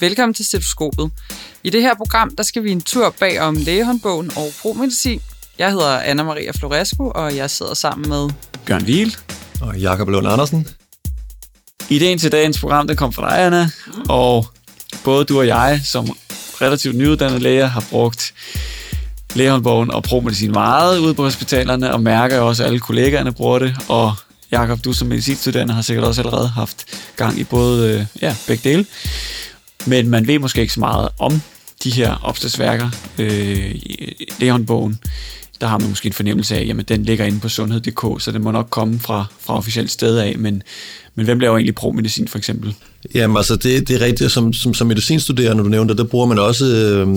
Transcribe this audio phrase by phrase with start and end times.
[0.00, 1.10] Velkommen til Stetoskopet.
[1.64, 5.20] I det her program, der skal vi en tur bag om lægehåndbogen og promedicin.
[5.58, 8.30] Jeg hedder Anna-Maria Floresco, og jeg sidder sammen med...
[8.66, 9.16] Bjørn Wiel.
[9.60, 10.66] Og Jakob Lund Andersen.
[11.88, 13.70] Ideen til dagens program, den kom fra dig, Anna.
[14.08, 14.46] Og
[15.04, 16.16] både du og jeg, som
[16.60, 18.34] relativt nyuddannede læger, har brugt
[19.34, 23.76] lægehåndbogen og promedicin meget ude på hospitalerne, og mærker også, at alle kollegaerne bruger det.
[23.88, 24.14] Og
[24.50, 26.84] Jakob, du som medicinstuderende har sikkert også allerede haft
[27.16, 28.86] gang i både øh, ja, begge dele.
[29.86, 31.42] Men man ved måske ikke så meget om
[31.84, 32.90] de her opslagsværker.
[33.18, 33.74] Øh,
[34.38, 34.98] Leonbogen,
[35.60, 38.40] der har man måske en fornemmelse af, at den ligger inde på sundhed.dk, så det
[38.40, 40.62] må nok komme fra, fra officielt sted af, men,
[41.14, 42.74] men hvem laver egentlig promedicin for eksempel?
[43.14, 46.38] Jamen altså, det, det er rigtigt, som, som, som medicinstuderende, du nævnte, der bruger man
[46.38, 47.16] også øh,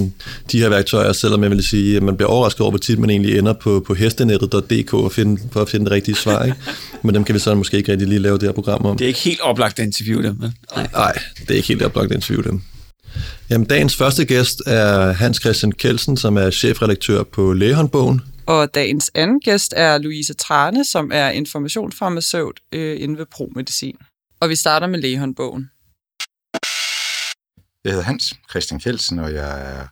[0.51, 3.09] de her værktøjer, selvom jeg vil sige, at man bliver overrasket over, hvor tit man
[3.09, 6.43] egentlig ender på, på hestenettet.dk for, finde, for at finde det rigtige svar.
[6.43, 6.57] Ikke?
[7.01, 8.97] Men dem kan vi så måske ikke rigtig lige lave det her program om.
[8.97, 10.53] Det er ikke helt oplagt at interviewe dem, men...
[10.75, 10.87] Nej.
[10.93, 12.61] Nej, det er ikke helt oplagt at interviewe dem.
[13.49, 18.21] Jamen, dagens første gæst er Hans Christian Kelsen, som er chefredaktør på Lægehåndbogen.
[18.45, 23.95] Og dagens anden gæst er Louise Trane, som er informationsfarmaceut øh, inde ved ProMedicin.
[24.41, 25.69] Og vi starter med lægehåndbogen.
[27.83, 29.87] Jeg hedder Hans Christian Kjeldsen, og jeg er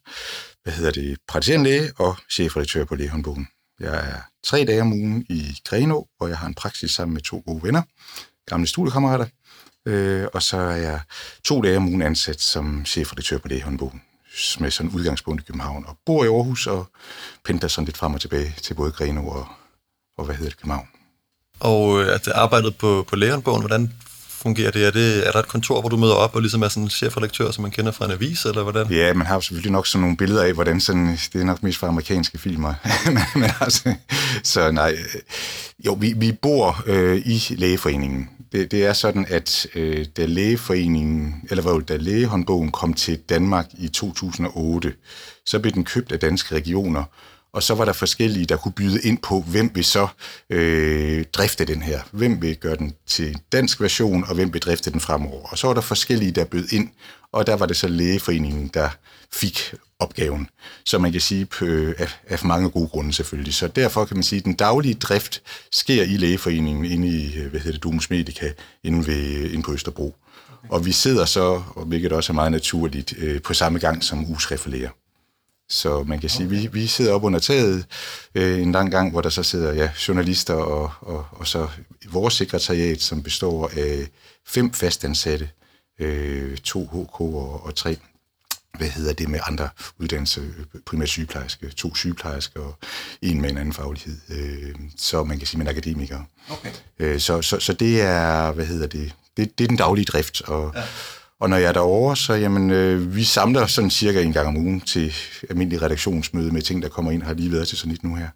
[0.63, 3.47] hvad hedder det, praktiserende læge og chefredaktør på Lægehåndbogen.
[3.79, 7.21] Jeg er tre dage om ugen i Greno, hvor jeg har en praksis sammen med
[7.21, 7.81] to gode venner,
[8.45, 9.25] gamle studiekammerater.
[9.85, 11.01] Øh, og så er jeg
[11.43, 14.01] to dage om ugen ansat som chefredaktør på Lægehåndbogen
[14.59, 16.87] med sådan udgangspunkt i København, og bor i Aarhus og
[17.45, 19.47] pendler sådan lidt frem og tilbage til både Greno og,
[20.17, 20.87] og hvad hedder det, København.
[21.59, 23.93] Og at arbejdet på, på Lægehåndbogen, hvordan
[24.41, 24.85] fungerer det?
[24.85, 25.27] Er, det?
[25.27, 27.61] er der et kontor, hvor du møder op og ligesom er sådan en chefredaktør, som
[27.61, 28.87] man kender fra en avis, eller hvordan?
[28.91, 31.77] Ja, man har selvfølgelig nok sådan nogle billeder af, hvordan sådan, det er nok mest
[31.77, 32.73] fra amerikanske filmer.
[33.39, 33.93] men, altså,
[34.43, 34.95] så nej,
[35.85, 38.29] jo, vi, vi bor øh, i lægeforeningen.
[38.51, 43.65] Det, det er sådan, at øh, da lægeforeningen, eller hvad, da lægehåndbogen kom til Danmark
[43.77, 44.93] i 2008,
[45.45, 47.03] så blev den købt af danske regioner,
[47.53, 50.07] og så var der forskellige, der kunne byde ind på, hvem vil så
[50.49, 52.01] øh, drifte den her.
[52.11, 55.47] Hvem vil gøre den til dansk version, og hvem vil drifte den fremover.
[55.47, 56.89] Og så var der forskellige, der bød ind,
[57.31, 58.89] og der var det så lægeforeningen, der
[59.33, 60.49] fik opgaven.
[60.85, 63.53] som man kan sige øh, af, af mange gode grunde selvfølgelig.
[63.53, 65.41] Så derfor kan man sige, at den daglige drift
[65.71, 68.51] sker i lægeforeningen inde i, øh, hvad hedder det, Domus Medica,
[68.83, 70.15] inde, ved, inde på Østerbro.
[70.63, 70.69] Okay.
[70.69, 74.29] Og vi sidder så, og hvilket også er meget naturligt, øh, på samme gang som
[74.29, 74.89] ugerefererer.
[75.71, 76.59] Så man kan sige, okay.
[76.61, 77.85] vi, vi sidder op under taget
[78.35, 81.67] øh, en lang gang, hvor der så sidder ja, journalister og, og, og så
[82.09, 84.07] vores sekretariat, som består af
[84.47, 85.49] fem fastansatte,
[85.99, 87.97] øh, to HK og, og tre
[88.77, 90.41] hvad hedder det med andre uddannelser,
[90.85, 92.77] primært sygeplejerske, to sygeplejersker og
[93.21, 94.17] en med en anden faglighed.
[94.29, 96.19] Øh, så man kan sige, man er akademiker.
[96.49, 96.71] Okay.
[96.99, 100.41] Øh, så, så, så det er, hvad hedder det, det, det er den daglige drift,
[100.41, 100.83] og ja
[101.41, 104.57] og når jeg er derovre, så jamen, øh, vi samler sådan cirka en gang om
[104.57, 105.13] ugen til
[105.49, 108.27] almindelig redaktionsmøde med ting, der kommer ind, har lige været til sådan lidt nu her.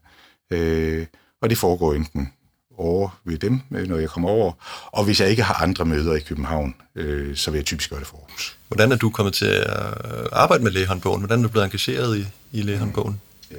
[0.51, 1.05] Øh,
[1.41, 2.33] og det foregår enten
[2.77, 4.51] over ved dem, øh, når jeg kommer over.
[4.85, 7.99] Og hvis jeg ikke har andre møder i København, øh, så vil jeg typisk gøre
[7.99, 8.57] det for Aarhus.
[8.67, 9.93] Hvordan er du kommet til at
[10.31, 11.21] arbejde med lægehåndbogen?
[11.21, 13.21] Hvordan er du blevet engageret i, i lægehåndbogen?
[13.51, 13.57] Ja.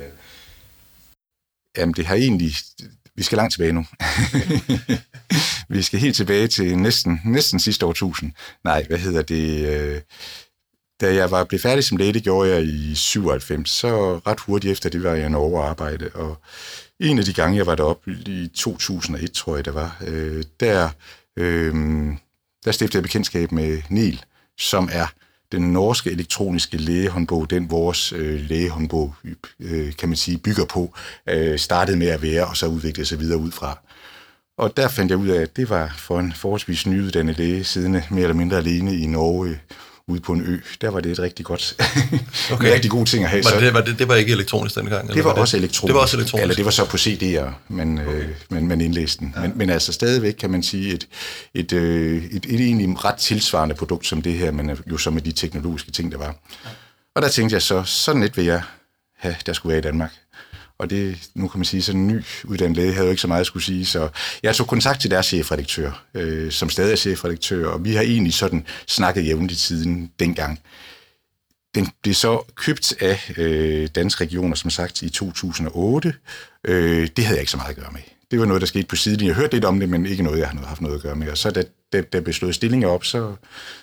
[1.77, 2.55] Jamen, det har egentlig...
[3.16, 3.87] Vi skal langt tilbage nu.
[5.77, 8.32] vi skal helt tilbage til næsten, næsten sidste årtusind.
[8.65, 9.69] Nej, hvad hedder det?
[9.69, 10.00] Øh,
[11.00, 14.91] da jeg var blevet færdig som læge, gjorde jeg i 97, så ret hurtigt efter
[14.91, 16.41] det var jeg en overarbejde, og
[17.00, 20.88] en af de gange, jeg var deroppe i 2001, tror jeg det var, øh, der,
[21.37, 21.75] øh,
[22.65, 24.25] der stiftede jeg bekendtskab med Niel,
[24.59, 25.06] som er
[25.53, 29.15] den norske elektroniske lægehåndbog, den vores øh, lægehåndbog,
[29.61, 30.94] øh, kan man sige, bygger på,
[31.29, 33.79] øh, startede med at være, og så udviklede sig videre ud fra.
[34.59, 38.03] Og der fandt jeg ud af, at det var for en forholdsvis nyuddannet læge, siddende
[38.11, 39.61] mere eller mindre alene i Norge,
[40.08, 40.61] ude på en ø.
[40.81, 41.76] Der var det et rigtig godt,
[42.53, 42.67] okay.
[42.67, 43.44] en rigtig god ting at have.
[43.44, 45.08] Var det, var det, det var ikke elektronisk dengang?
[45.08, 45.87] Det var, var også elektronisk.
[45.87, 46.43] Det var også elektronisk?
[46.43, 48.12] Eller det var så på CD'er, men, okay.
[48.12, 49.32] øh, men man indlæste den.
[49.37, 49.41] Ja.
[49.41, 51.08] Men, men altså stadigvæk kan man sige et,
[51.55, 55.11] et, øh, et, et, et egentlig ret tilsvarende produkt som det her, men jo så
[55.11, 56.35] med de teknologiske ting, der var.
[56.64, 56.70] Ja.
[57.14, 58.62] Og der tænkte jeg så, sådan lidt vil jeg
[59.19, 60.12] have, der skulle være i Danmark.
[60.78, 63.28] Og det, nu kan man sige, sådan en ny uddannet læge havde jo ikke så
[63.28, 64.08] meget at skulle sige, så
[64.43, 68.34] jeg tog kontakt til deres chefredaktør, øh, som stadig er chefredaktør, og vi har egentlig
[68.34, 70.61] sådan snakket jævnligt siden dengang.
[71.75, 76.14] Den blev så købt af øh, Danske Regioner, som sagt, i 2008.
[76.64, 78.00] Øh, det havde jeg ikke så meget at gøre med.
[78.31, 79.26] Det var noget, der skete på siden.
[79.26, 81.29] Jeg hørte lidt om det, men ikke noget, jeg har haft noget at gøre med.
[81.29, 83.34] Og så da, da, da blev slået stillinger op, så,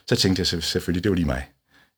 [0.08, 1.48] så tænkte jeg selvfølgelig, det var lige mig.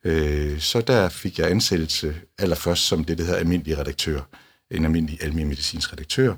[0.05, 4.21] Øh, så der fik jeg ansættelse allerførst som det, der hedder almindelig redaktør
[4.75, 6.35] en almindelig almindelig medicinsk redaktør.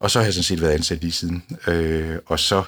[0.00, 1.44] Og så har jeg sådan set været ansat lige siden.
[1.66, 2.62] Øh, og så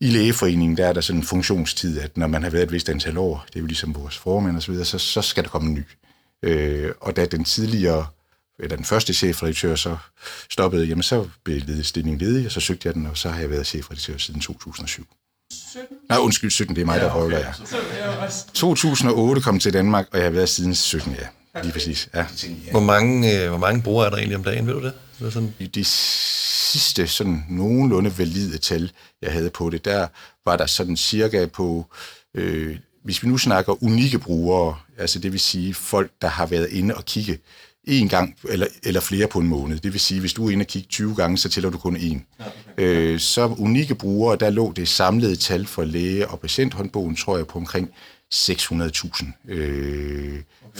[0.00, 2.88] i lægeforeningen, der er der sådan en funktionstid, at når man har været et vist
[2.88, 5.50] antal år, det er jo ligesom vores formand og så videre, så, så skal der
[5.50, 5.84] komme en ny.
[6.42, 8.06] Øh, og da den tidligere,
[8.58, 9.96] eller den første chefredaktør så
[10.50, 13.50] stoppede, jamen så blev stillingen ledig, og så søgte jeg den, og så har jeg
[13.50, 15.06] været chefredaktør siden 2007.
[15.72, 15.96] 17?
[16.08, 17.38] Nej, undskyld, 17, det er mig, der ja, okay.
[17.38, 18.30] jeg.
[18.54, 21.26] 2008 kom til Danmark, og jeg har været siden 17, ja.
[21.62, 22.26] Lige præcis, ja.
[22.70, 24.92] Hvor mange, øh, hvor mange brugere er der egentlig om dagen, ved du det?
[25.18, 25.54] det er sådan...
[25.58, 30.06] I de sidste sådan nogenlunde valide tal, jeg havde på det, der
[30.44, 31.86] var der sådan cirka på,
[32.34, 36.68] øh, hvis vi nu snakker unikke brugere, altså det vil sige folk, der har været
[36.70, 37.38] inde og kigge
[37.84, 39.78] en gang eller, eller flere på en måned.
[39.78, 41.96] Det vil sige, hvis du er inde og kigge 20 gange, så tæller du kun
[41.96, 42.26] en.
[42.40, 42.44] Ja,
[42.74, 42.82] okay.
[42.82, 47.46] øh, så unikke brugere, der lå det samlede tal for læge- og patienthåndbogen, tror jeg,
[47.46, 47.90] på omkring
[48.32, 50.38] 600.000 øh,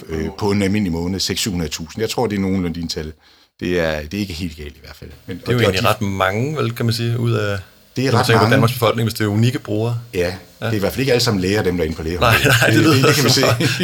[0.08, 1.20] øh, på en almindelig måned.
[1.20, 2.00] 600.000.
[2.00, 3.12] Jeg tror, det er nogenlunde din tal.
[3.60, 5.10] Det er, det er ikke helt galt i hvert fald.
[5.26, 7.58] Men, det er jo egentlig de, ret mange, vel, kan man sige, ud af
[7.96, 8.46] det er ret mange.
[8.46, 10.00] på Danmarks befolkning, hvis det er unikke brugere.
[10.14, 10.26] Ja, ja,
[10.60, 12.20] det er i hvert fald ikke alle sammen læger, dem der er inde på læger.
[12.20, 13.42] Nej, nej, det, det, det, det kan vi se.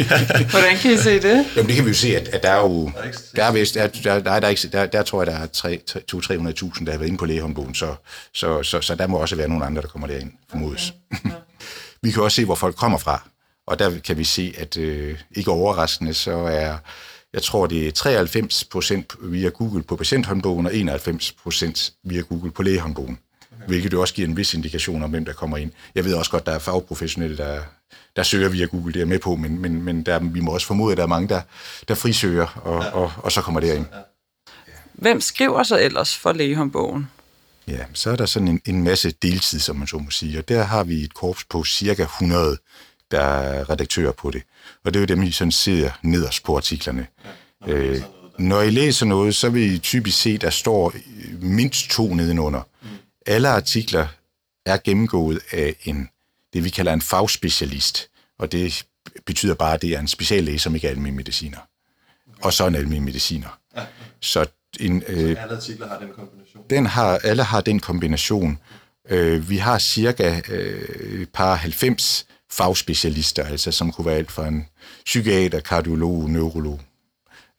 [0.51, 1.45] Hvordan kan I se det?
[1.55, 2.91] Jamen, det kan vi jo se, at, at der er jo...
[3.35, 6.91] Der er, vist, der, der, der, der, der, der tror jeg, der er 200-300.000, der
[6.91, 7.95] har været inde på lægehåndbogen, så,
[8.33, 10.93] så, så, så der må også være nogle andre, der kommer derind, formodes.
[11.11, 11.29] Okay.
[11.29, 11.35] Ja.
[12.03, 13.29] vi kan også se, hvor folk kommer fra,
[13.69, 16.77] og der kan vi se, at øh, ikke overraskende, så er
[17.33, 22.51] jeg tror, det er 93 procent via Google på patienthåndbogen, og 91 procent via Google
[22.51, 23.19] på lægehåndbogen.
[23.51, 23.67] Okay.
[23.67, 25.71] Hvilket jo også giver en vis indikation om, hvem der kommer ind.
[25.95, 27.61] Jeg ved også godt, der er fagprofessionelle, der,
[28.15, 30.67] der søger via Google, det er med på, men, men, men der, vi må også
[30.67, 31.41] formode, at der er mange, der,
[31.87, 32.89] der frisøger, og, ja.
[32.89, 33.85] og, og, og så kommer derind.
[33.93, 33.99] Ja.
[34.93, 37.07] Hvem skriver så ellers for lægehåndbogen?
[37.67, 40.49] Ja, så er der sådan en, en masse deltid, som man så må sige, og
[40.49, 42.57] der har vi et korps på cirka 100
[43.11, 44.43] der er redaktører på det.
[44.83, 47.07] Og det er jo dem, I sådan ser nederst på artiklerne.
[47.67, 48.01] Ja, når, øh,
[48.37, 50.93] når I læser noget, så vil I typisk se, der står
[51.41, 52.61] mindst to nedenunder.
[52.81, 52.87] Mm.
[53.25, 54.07] Alle artikler
[54.65, 56.09] er gennemgået af en,
[56.53, 58.09] det vi kalder en fagspecialist,
[58.39, 58.85] og det
[59.25, 61.57] betyder bare, at det er en speciallæge, som ikke er almindelig mediciner.
[62.27, 62.45] Okay.
[62.45, 63.59] Og så en almindelig mediciner.
[63.77, 63.81] Ja.
[64.21, 64.45] Så,
[64.79, 66.63] en, øh, så alle artikler har den kombination?
[66.69, 68.59] Den har, alle har den kombination.
[69.09, 74.67] Øh, vi har cirka øh, par 90 fagspecialister, altså som kunne være alt fra en
[75.05, 76.81] psykiater, kardiolog, neurolog.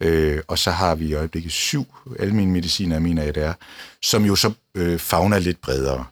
[0.01, 1.87] Øh, og så har vi i øjeblikket syv
[2.19, 3.55] almindelige mediciner, mener jeg det er,
[4.03, 6.05] som jo så øh, fagner lidt bredere.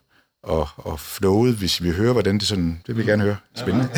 [0.43, 3.37] Og, og flowet, hvis vi hører, hvordan det sådan, det vil jeg gerne høre.
[3.57, 3.89] Spændende.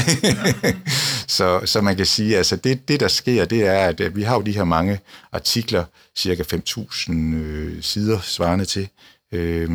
[1.36, 4.34] så, så man kan sige, altså det, det der sker, det er, at vi har
[4.34, 5.00] jo de her mange
[5.32, 5.84] artikler,
[6.16, 8.88] cirka 5.000 øh, sider svarende til,
[9.32, 9.70] øh,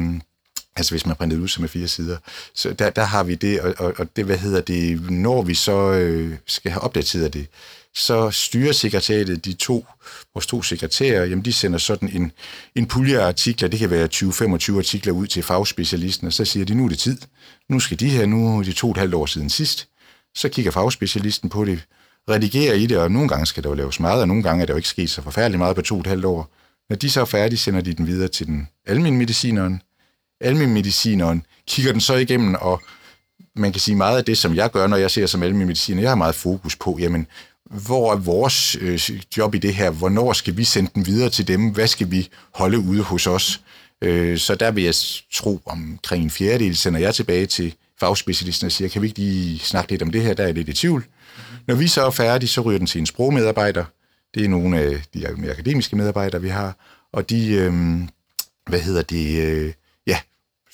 [0.76, 2.18] Altså hvis man printede ud som er fire sider.
[2.54, 5.54] Så der, der har vi det, og, og, og det, hvad hedder det, når vi
[5.54, 7.48] så øh, skal have opdateret det,
[7.96, 9.86] så styrer sekretariatet, de to,
[10.34, 12.32] vores to sekretærer, jamen de sender sådan en,
[12.76, 16.66] en pulje af artikler, det kan være 20-25 artikler ud til fagspecialisten, og så siger
[16.66, 17.18] de, nu er det tid.
[17.70, 19.88] Nu skal de her, nu er det to og et halvt år siden sidst.
[20.36, 21.80] Så kigger fagspecialisten på det,
[22.30, 24.66] redigerer i det, og nogle gange skal der jo laves meget, og nogle gange er
[24.66, 26.52] der jo ikke sket så forfærdeligt meget på to og et halvt år.
[26.90, 29.82] Når de så er færdige, sender de den videre til den almindelige medicineren,
[30.42, 32.82] alminmedicineren kigger den så igennem, og
[33.56, 36.12] man kan sige meget af det, som jeg gør, når jeg ser som alminmediciner, jeg
[36.12, 37.28] har meget fokus på, jamen,
[37.70, 39.00] hvor er vores øh,
[39.38, 39.90] job i det her?
[39.90, 41.70] Hvornår skal vi sende den videre til dem?
[41.70, 43.62] Hvad skal vi holde ude hos os?
[44.02, 44.94] Øh, så der vil jeg
[45.34, 49.60] tro, omkring en fjerdedel sender jeg tilbage til fagspecialisten og siger, kan vi ikke lige
[49.60, 50.34] snakke lidt om det her?
[50.34, 51.06] Der er lidt i tvivl.
[51.68, 53.86] Når vi så er færdige, så ryger den til en sprogmedarbejder.
[54.34, 56.76] Det er nogle af de mere akademiske medarbejdere, vi har.
[57.14, 57.74] Og de, øh,
[58.70, 59.74] hvad hedder det, øh,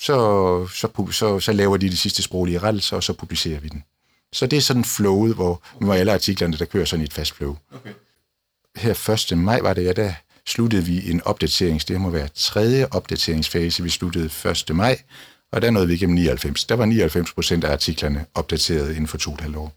[0.02, 3.84] så, så, så, så laver de de sidste sproglige rettelser, og så publicerer vi den.
[4.32, 7.32] Så det er sådan flowet, hvor, hvor alle artiklerne, der kører sådan i et fast
[7.32, 7.56] flow.
[7.74, 7.90] Okay.
[8.76, 9.38] Her 1.
[9.38, 10.12] maj var det, ja, der
[10.46, 14.30] sluttede vi en opdaterings, det må være tredje opdateringsfase, vi sluttede
[14.70, 14.76] 1.
[14.76, 14.98] maj,
[15.52, 16.64] og der nåede vi igennem 99.
[16.64, 19.72] Der var 99 procent af artiklerne opdateret inden for to og et halvt år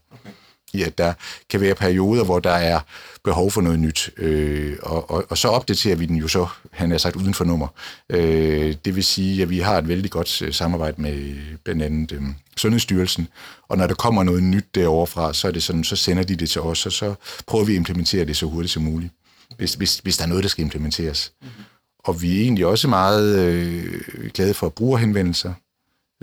[0.76, 1.12] i, at der
[1.50, 2.80] kan være perioder, hvor der er
[3.24, 4.10] behov for noget nyt.
[4.16, 7.44] Øh, og, og, og så opdaterer vi den jo så, han har sagt, uden for
[7.44, 7.68] nummer.
[8.10, 12.12] Øh, det vil sige, at vi har et vældig godt øh, samarbejde med blandt andet
[12.12, 12.22] øh,
[12.56, 13.28] Sundhedsstyrelsen,
[13.68, 16.36] og når der kommer noget nyt derovre fra, så, er det sådan, så sender de
[16.36, 17.14] det til os, og så
[17.46, 19.12] prøver vi at implementere det så hurtigt som muligt,
[19.56, 21.32] hvis, hvis, hvis der er noget, der skal implementeres.
[21.42, 21.64] Mm-hmm.
[21.98, 24.00] Og vi er egentlig også meget øh,
[24.34, 25.52] glade for brugerhenvendelser.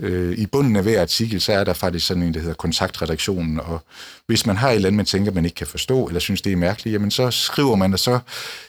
[0.00, 3.60] Øh, I bunden af hver artikel, så er der faktisk sådan en, der hedder kontaktredaktionen,
[3.60, 3.80] og
[4.26, 6.52] hvis man har et eller andet, man tænker, man ikke kan forstå, eller synes, det
[6.52, 8.18] er mærkeligt, jamen så skriver man, og så,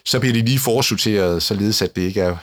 [0.05, 2.37] så bliver det lige forsorteret, således at det ikke er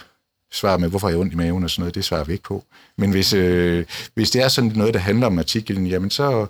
[0.53, 2.65] svar med, hvorfor jeg ondt i maven og sådan noget, det svarer vi ikke på.
[2.99, 3.85] Men hvis, øh,
[4.15, 6.47] hvis det er sådan noget, der handler om artiklen, jamen så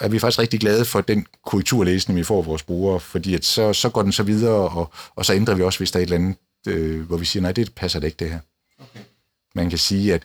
[0.00, 3.44] er vi faktisk rigtig glade for den korrekturlæsning, vi får af vores brugere, fordi at
[3.44, 6.02] så, så går den så videre, og, og så ændrer vi også, hvis der er
[6.02, 6.36] et eller andet,
[6.68, 8.38] øh, hvor vi siger, nej, det passer da ikke det her.
[8.78, 9.00] Okay.
[9.54, 10.22] Man kan sige, at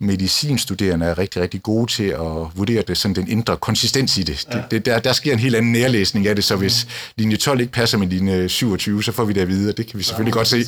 [0.00, 4.46] medicinstuderende er rigtig, rigtig gode til at vurdere det, sådan den indre konsistens i det.
[4.52, 4.62] Ja.
[4.70, 6.86] det, der, der sker en helt anden nærlæsning af det, så hvis
[7.16, 9.86] linje 12 ikke passer med linje 27, så får vi det at vide, og det
[9.86, 10.64] kan vi selvfølgelig ja, godt se.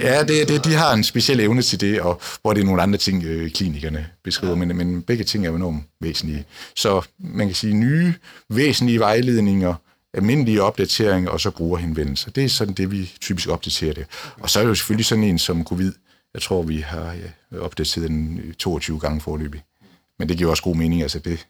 [0.00, 2.82] Ja, det, det, de har en speciel evne til det, og hvor det er nogle
[2.82, 4.64] andre ting, øh, klinikerne beskriver, ja.
[4.64, 6.44] men, men begge ting er jo enormt væsentlige.
[6.76, 8.14] Så man kan sige, nye
[8.50, 9.74] væsentlige vejledninger,
[10.14, 12.30] almindelige opdateringer og så brugerhenvendelser.
[12.30, 14.06] Det er sådan det, vi typisk opdaterer det.
[14.40, 15.92] Og så er det jo selvfølgelig sådan en som covid.
[16.34, 17.12] Jeg tror, vi har
[17.52, 19.62] ja, opdateret den 22 gange forløbig.
[20.18, 21.02] Men det giver også god mening.
[21.02, 21.46] Altså det,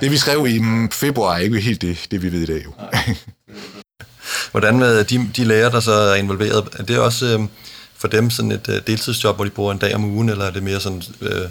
[0.00, 2.64] det vi skrev i mm, februar, er ikke helt det, det vi ved i dag.
[2.64, 2.72] Jo.
[4.50, 7.48] Hvordan med de, de læger, der så er involveret, er det også øh,
[7.94, 10.50] for dem sådan et øh, deltidsjob, hvor de bruger en dag om ugen, eller er
[10.50, 11.02] det mere sådan...
[11.20, 11.48] Øh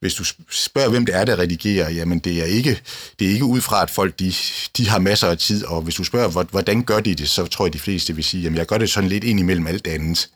[0.00, 2.80] hvis du spørger, hvem det er, der redigerer, jamen det er ikke,
[3.18, 4.32] det er ikke ud fra, at folk de,
[4.76, 7.66] de har masser af tid, og hvis du spørger, hvordan gør de det, så tror
[7.66, 10.28] jeg, de fleste vil sige, jamen jeg gør det sådan lidt ind imellem alt andet.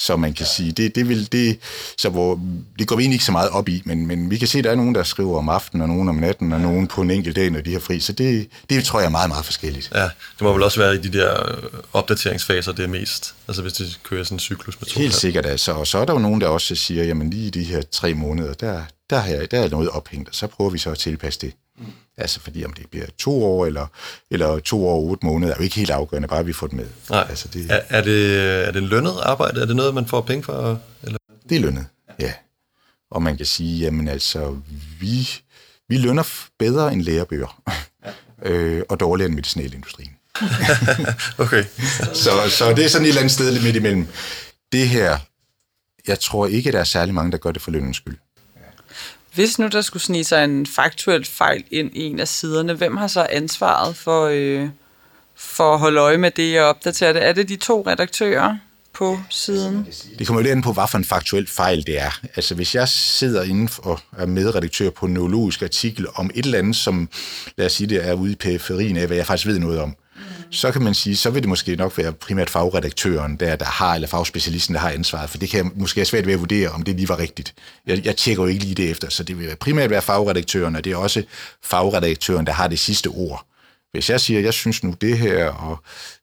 [0.00, 0.52] Så man kan ja.
[0.52, 1.58] sige, det, det, vil, det,
[1.98, 2.40] så hvor,
[2.78, 4.64] det går vi egentlig ikke så meget op i, men, men vi kan se, at
[4.64, 7.10] der er nogen, der skriver om aftenen, og nogen om natten, og nogen på en
[7.10, 8.00] enkelt dag, når de har fri.
[8.00, 9.90] Så det, det tror jeg er meget, meget forskelligt.
[9.94, 11.58] Ja, det må vel også være i de der
[11.92, 15.00] opdateringsfaser, det er mest, altså hvis det kører sådan en cyklus med to.
[15.00, 15.72] Helt sikkert, altså.
[15.72, 18.14] Og så er der jo nogen, der også siger, jamen lige i de her tre
[18.14, 20.98] måneder, der, der, har jeg, der er noget ophængt, og så prøver vi så at
[20.98, 21.52] tilpasse det.
[21.80, 21.92] Mm.
[22.16, 23.86] Altså fordi om det bliver to år eller,
[24.30, 26.76] eller to år og otte måneder, er jo ikke helt afgørende, bare vi får det
[26.76, 26.86] med.
[27.10, 27.26] Nej.
[27.28, 29.60] Altså, det, er, er, det, er det lønnet arbejde?
[29.60, 30.80] Er det noget, man får penge for?
[31.02, 31.18] Eller?
[31.48, 31.86] Det er lønnet,
[32.18, 32.32] ja.
[33.10, 34.56] Og man kan sige, jamen altså,
[35.00, 35.28] vi,
[35.88, 36.22] vi lønner
[36.58, 37.62] bedre end lærebøger,
[38.04, 38.12] ja.
[38.50, 40.10] øh, og dårligere end medicinalindustrien.
[41.44, 41.64] okay.
[42.14, 44.06] så, så det er sådan et eller andet sted lidt midt imellem.
[44.72, 45.18] Det her,
[46.08, 48.18] jeg tror ikke, der er særlig mange, der gør det for lønnens skyld.
[49.34, 52.96] Hvis nu der skulle snige sig en faktuel fejl ind i en af siderne, hvem
[52.96, 54.68] har så ansvaret for, øh,
[55.36, 57.26] for at holde øje med det og opdatere det?
[57.28, 58.56] Er det de to redaktører
[58.92, 59.86] på siden?
[60.18, 62.20] Det kommer jo lidt an på, hvad for en faktuel fejl det er.
[62.36, 66.58] Altså hvis jeg sidder inde og er medredaktør på en neurologisk artikel om et eller
[66.58, 67.08] andet, som
[67.56, 69.96] lad os sige, det er ude i periferien af, hvad jeg faktisk ved noget om,
[70.52, 73.94] så kan man sige, så vil det måske nok være primært fagredaktøren, der, der har,
[73.94, 76.82] eller fagspecialisten, der har ansvaret, for det kan måske have svært ved at vurdere, om
[76.82, 77.54] det lige var rigtigt.
[77.86, 80.84] Jeg, jeg tjekker jo ikke lige det efter, så det vil primært være fagredaktøren, og
[80.84, 81.22] det er også
[81.64, 83.46] fagredaktøren, der har det sidste ord.
[83.92, 85.78] Hvis jeg siger, jeg synes nu det her, og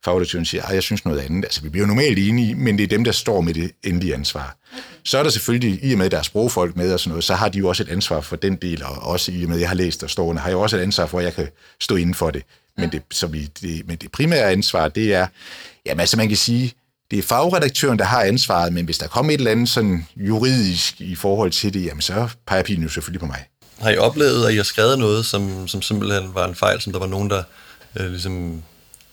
[0.05, 2.83] fagredaktøren siger, at jeg synes noget andet, altså vi bliver jo normalt enige, men det
[2.83, 4.57] er dem, der står med det endelige ansvar.
[5.03, 7.23] Så er der selvfølgelig, i og med at der er sprogfolk med og sådan noget,
[7.23, 9.57] så har de jo også et ansvar for den del, og også i og med
[9.57, 11.47] at jeg har læst og stående, har jeg også et ansvar for, at jeg kan
[11.79, 12.43] stå inden for det.
[12.77, 15.27] Men det, så vi, det, men det primære ansvar, det er,
[15.85, 16.73] jamen altså man kan sige,
[17.11, 21.01] det er fagredaktøren, der har ansvaret, men hvis der kommer et eller andet sådan juridisk
[21.01, 23.45] i forhold til det, jamen så peger pilen jo selvfølgelig på mig.
[23.79, 26.93] Har I oplevet, at I har skrevet noget, som, som simpelthen var en fejl, som
[26.93, 27.43] der var nogen, der
[27.99, 28.63] øh, ligesom,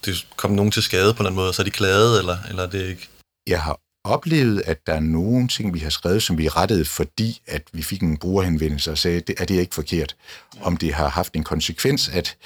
[0.04, 2.36] det kom nogen til skade på en eller anden måde, så er de klaget, eller,
[2.48, 3.08] eller er det ikke?
[3.46, 7.40] Jeg har oplevet, at der er nogle ting, vi har skrevet, som vi rettede, fordi
[7.46, 10.16] at vi fik en brugerhenvendelse og sagde, at det er ikke forkert.
[10.60, 12.36] Om det har haft en konsekvens, at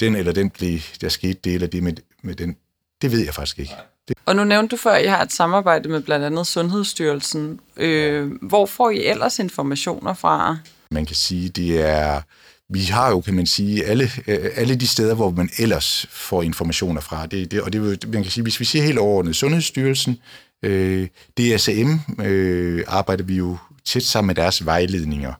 [0.00, 2.56] den eller den blev, der skete det eller det med, med den,
[3.02, 3.74] det ved jeg faktisk ikke.
[4.08, 4.16] Det.
[4.26, 7.60] Og nu nævnte du før, at I har et samarbejde med blandt andet Sundhedsstyrelsen.
[7.76, 10.58] Øh, hvor får I ellers informationer fra?
[10.90, 12.20] Man kan sige, det er...
[12.68, 16.42] Vi har jo, kan man sige, alle, øh, alle de steder, hvor man ellers får
[16.42, 17.26] informationer fra.
[17.26, 20.18] Det, det, og det, man kan sige, hvis vi siger helt overordnet, Sundhedsstyrelsen,
[20.62, 21.08] øh,
[21.38, 25.32] DSM øh, arbejder vi jo tæt sammen med deres vejledninger.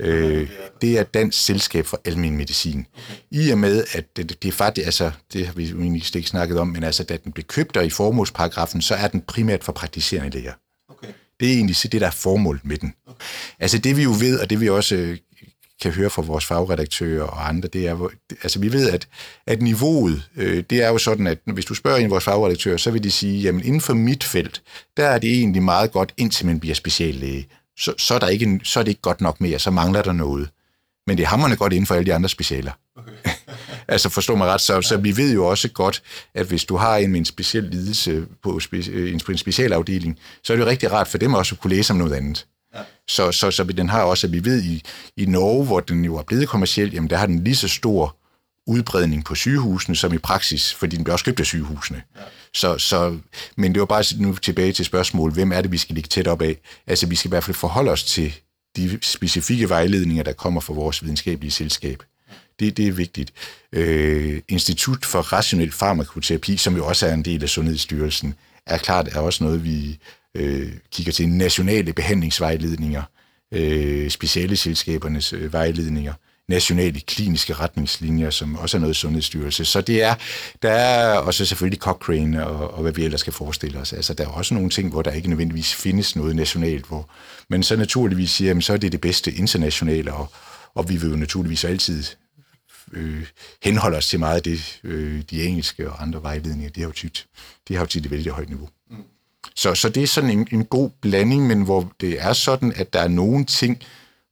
[0.00, 0.50] Øh,
[0.82, 2.86] det er Dansk Selskab for Almen Medicin.
[3.30, 6.28] I og med, at det, det er faktisk, altså, det har vi jo egentlig ikke
[6.28, 9.64] snakket om, men altså, da den blev købt og i formålsparagrafen, så er den primært
[9.64, 10.52] for praktiserende læger.
[10.88, 11.08] Okay.
[11.40, 12.94] Det er egentlig det, der er formålet med den.
[13.06, 13.24] Okay.
[13.58, 15.18] Altså det vi jo ved, og det vi også øh,
[15.82, 18.08] kan høre fra vores fagredaktører og andre, det er,
[18.42, 19.08] altså vi ved, at,
[19.46, 22.76] at niveauet, øh, det er jo sådan, at hvis du spørger en af vores fagredaktører,
[22.76, 24.62] så vil de sige, jamen inden for mit felt,
[24.96, 27.46] der er det egentlig meget godt, indtil man bliver speciallæge
[27.80, 30.12] så, så, er der ikke, så er det ikke godt nok mere, så mangler der
[30.12, 30.50] noget.
[31.06, 32.72] Men det er hammerne godt inden for alle de andre specialer.
[32.96, 33.12] Okay.
[33.88, 36.02] altså forstå mig ret, så, så vi ved jo også godt,
[36.34, 40.56] at hvis du har en med en speciel lidelse på øh, en, specialafdeling, så er
[40.56, 42.46] det jo rigtig rart for dem også at kunne læse om noget andet.
[42.74, 42.80] Ja.
[43.08, 44.82] Så, så, så den har også, at vi ved i,
[45.16, 48.16] i Norge, hvor den jo er blevet kommersiel, jamen der har den lige så stor
[48.70, 52.02] udbredning på sygehusene, som i praksis, fordi den bliver også købt af sygehusene.
[52.16, 52.20] Ja.
[52.54, 53.18] Så, så,
[53.56, 56.26] men det var bare nu tilbage til spørgsmålet, hvem er det, vi skal ligge tæt
[56.26, 56.56] op af?
[56.86, 58.34] Altså, vi skal i hvert fald forholde os til
[58.76, 62.02] de specifikke vejledninger, der kommer fra vores videnskabelige selskab.
[62.60, 63.32] Det, det er vigtigt.
[63.72, 68.34] Øh, Institut for Rationel Farmakoterapi, som jo også er en del af Sundhedsstyrelsen,
[68.66, 69.98] er klart er også noget, vi
[70.34, 71.28] øh, kigger til.
[71.28, 73.02] Nationale behandlingsvejledninger,
[73.54, 76.14] øh, speciale selskabernes øh, vejledninger,
[76.50, 79.64] nationale kliniske retningslinjer, som også er noget sundhedsstyrelse.
[79.64, 80.14] Så det er,
[80.62, 83.92] der er også selvfølgelig Cochrane og, og hvad vi ellers skal forestille os.
[83.92, 87.10] Altså, der er også nogle ting, hvor der ikke nødvendigvis findes noget nationalt, hvor,
[87.48, 90.32] men så naturligvis siger, jamen, så er det det bedste internationale, og,
[90.74, 92.04] og vi vil jo naturligvis altid
[92.92, 93.26] øh,
[93.62, 96.92] henholde os til meget af det, øh, de engelske og andre vejledninger, de har jo
[96.92, 97.26] tit,
[97.68, 98.68] de har jo tit et vældig højt niveau.
[98.90, 98.96] Mm.
[99.54, 102.92] Så, så det er sådan en, en god blanding, men hvor det er sådan, at
[102.92, 103.82] der er nogle ting,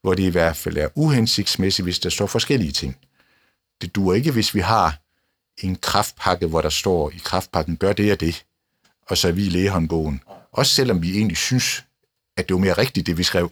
[0.02, 2.96] hvor det i hvert fald er uhensigtsmæssigt, hvis der står forskellige ting.
[3.80, 4.98] Det duer ikke, hvis vi har
[5.62, 8.44] en kraftpakke, hvor der står i kraftpakken, gør det og det,
[9.06, 10.20] og så er vi i lægehåndbogen.
[10.52, 11.84] Også selvom vi egentlig synes,
[12.36, 13.50] at det var mere rigtigt, det vi skrev.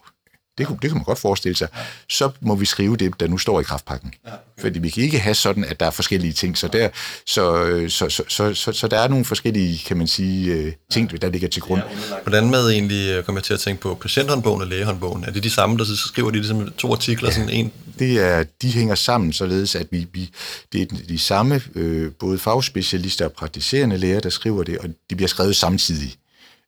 [0.58, 1.68] Det, kunne, det kan man godt forestille sig.
[2.08, 4.14] Så må vi skrive det, der nu står i kraftpakken.
[4.26, 4.62] Ja, okay.
[4.62, 6.58] Fordi vi kan ikke have sådan, at der er forskellige ting.
[6.58, 6.88] Så der,
[7.26, 11.28] så, så, så, så, så, så der er nogle forskellige, kan man sige, ting, der
[11.28, 11.82] ligger til grund.
[12.22, 15.25] Hvordan med egentlig, kommer jeg til at tænke på patienthåndbogen og lægehåndbogen?
[15.25, 17.28] Er det de samme, der så skriver de ligesom to artikler?
[17.28, 17.72] Ja, sådan en?
[17.98, 20.30] Det er, de hænger sammen, således at vi, vi
[20.72, 25.16] det er de samme, øh, både fagspecialister og praktiserende læger, der skriver det, og de
[25.16, 26.14] bliver skrevet samtidig.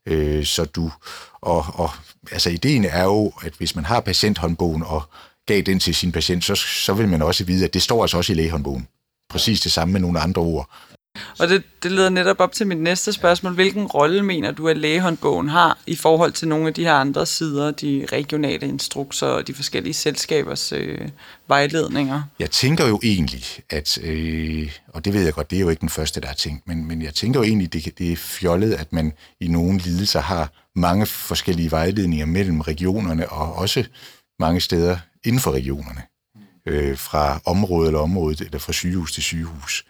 [0.06, 0.92] Øh, så du,
[1.40, 1.90] og, og
[2.32, 5.02] altså ideen er jo, at hvis man har patienthåndbogen og
[5.46, 8.16] gav den til sin patient, så, så vil man også vide, at det står altså
[8.16, 8.88] også i lægehåndbogen.
[9.30, 10.70] Præcis det samme med nogle andre ord.
[11.38, 13.54] Og det, det leder netop op til mit næste spørgsmål.
[13.54, 17.26] Hvilken rolle mener du, at lægehåndbogen har i forhold til nogle af de her andre
[17.26, 21.08] sider, de regionale instrukser og de forskellige selskabers øh,
[21.48, 22.22] vejledninger?
[22.38, 25.80] Jeg tænker jo egentlig, at, øh, og det ved jeg godt, det er jo ikke
[25.80, 28.72] den første, der har tænkt, men, men jeg tænker jo egentlig, det, det er fjollet,
[28.72, 33.84] at man i nogle lidelser har mange forskellige vejledninger mellem regionerne og også
[34.40, 36.02] mange steder inden for regionerne.
[36.66, 39.84] Øh, fra område eller område, eller fra sygehus til sygehus.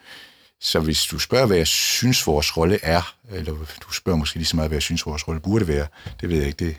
[0.61, 4.47] Så hvis du spørger, hvad jeg synes, vores rolle er, eller du spørger måske lige
[4.47, 5.87] så meget, hvad jeg synes, vores rolle burde være,
[6.21, 6.64] det ved jeg ikke.
[6.64, 6.76] Det.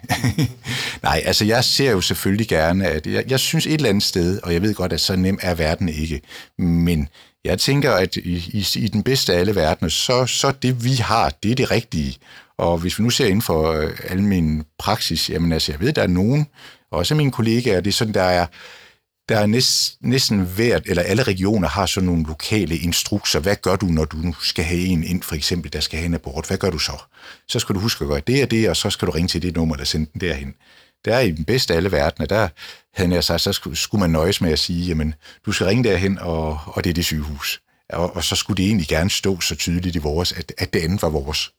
[1.03, 4.39] Nej, altså jeg ser jo selvfølgelig gerne, at jeg, jeg synes et eller andet sted,
[4.43, 6.22] og jeg ved godt, at så nem er verden ikke,
[6.57, 7.09] men
[7.43, 10.93] jeg tænker, at i, i, i den bedste af alle verdener, så, så det vi
[10.93, 12.17] har, det er det rigtige.
[12.59, 16.03] Og hvis vi nu ser inden for øh, almen praksis, jamen altså, jeg ved, der
[16.03, 16.48] er nogen,
[16.91, 18.45] også mine kollegaer, det er sådan, der er,
[19.29, 23.39] der er næst, næsten hvert, eller alle regioner har sådan nogle lokale instrukser.
[23.39, 26.13] Hvad gør du, når du skal have en ind, for eksempel, der skal have en
[26.13, 26.48] abort?
[26.48, 26.91] Hvad gør du så?
[27.48, 29.41] Så skal du huske at gøre det og det, og så skal du ringe til
[29.41, 30.53] det nummer, der sender den derhen.
[31.05, 32.48] Der er i den bedste af alle verdener, der
[32.93, 35.13] havde jeg sagt, så skulle, skulle man nøjes med at sige, jamen,
[35.45, 37.61] du skal ringe derhen, og, og det er det sygehus.
[37.89, 40.79] Og, og så skulle det egentlig gerne stå så tydeligt i vores, at, at det
[40.79, 41.51] andet var vores.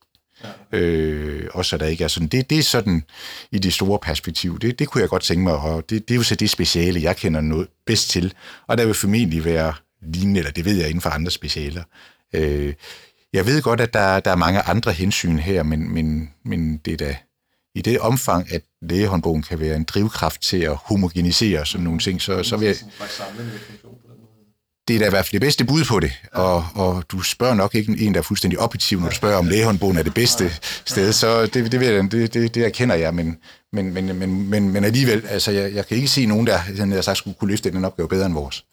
[0.72, 0.78] Ja.
[0.78, 2.28] Øh, også så der ikke er sådan.
[2.28, 3.04] Det, det er sådan
[3.52, 4.58] i det store perspektiv.
[4.58, 7.02] Det, det kunne jeg godt tænke mig, og det, det er jo så det speciale,
[7.02, 8.34] jeg kender noget bedst til.
[8.66, 11.82] Og der vil formentlig være lignende, eller det ved jeg inden for andre specialer.
[12.34, 12.74] Øh,
[13.32, 16.92] jeg ved godt, at der, der er mange andre hensyn her, men, men, men det
[16.92, 17.16] er da
[17.74, 22.22] i det omfang, at lægehåndbogen kan være en drivkraft til at homogenisere sådan nogle ting,
[22.22, 22.76] så, så vil jeg
[24.90, 27.54] det er da i hvert fald det bedste bud på det, og, og du spørger
[27.54, 30.52] nok ikke en, der er fuldstændig objektiv, når du spørger, om lægehåndbogen er det bedste
[30.84, 33.36] sted, så det, det, ved det, det, det erkender jeg, men,
[33.72, 37.00] men, men, men, men, men alligevel, altså jeg, jeg kan ikke se nogen, der, der
[37.00, 38.64] sagt, skulle kunne løfte den opgave bedre end vores.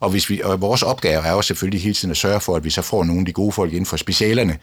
[0.00, 2.64] Og, hvis vi, og vores opgave er jo selvfølgelig hele tiden at sørge for, at
[2.64, 4.58] vi så får nogle af de gode folk inden for specialerne,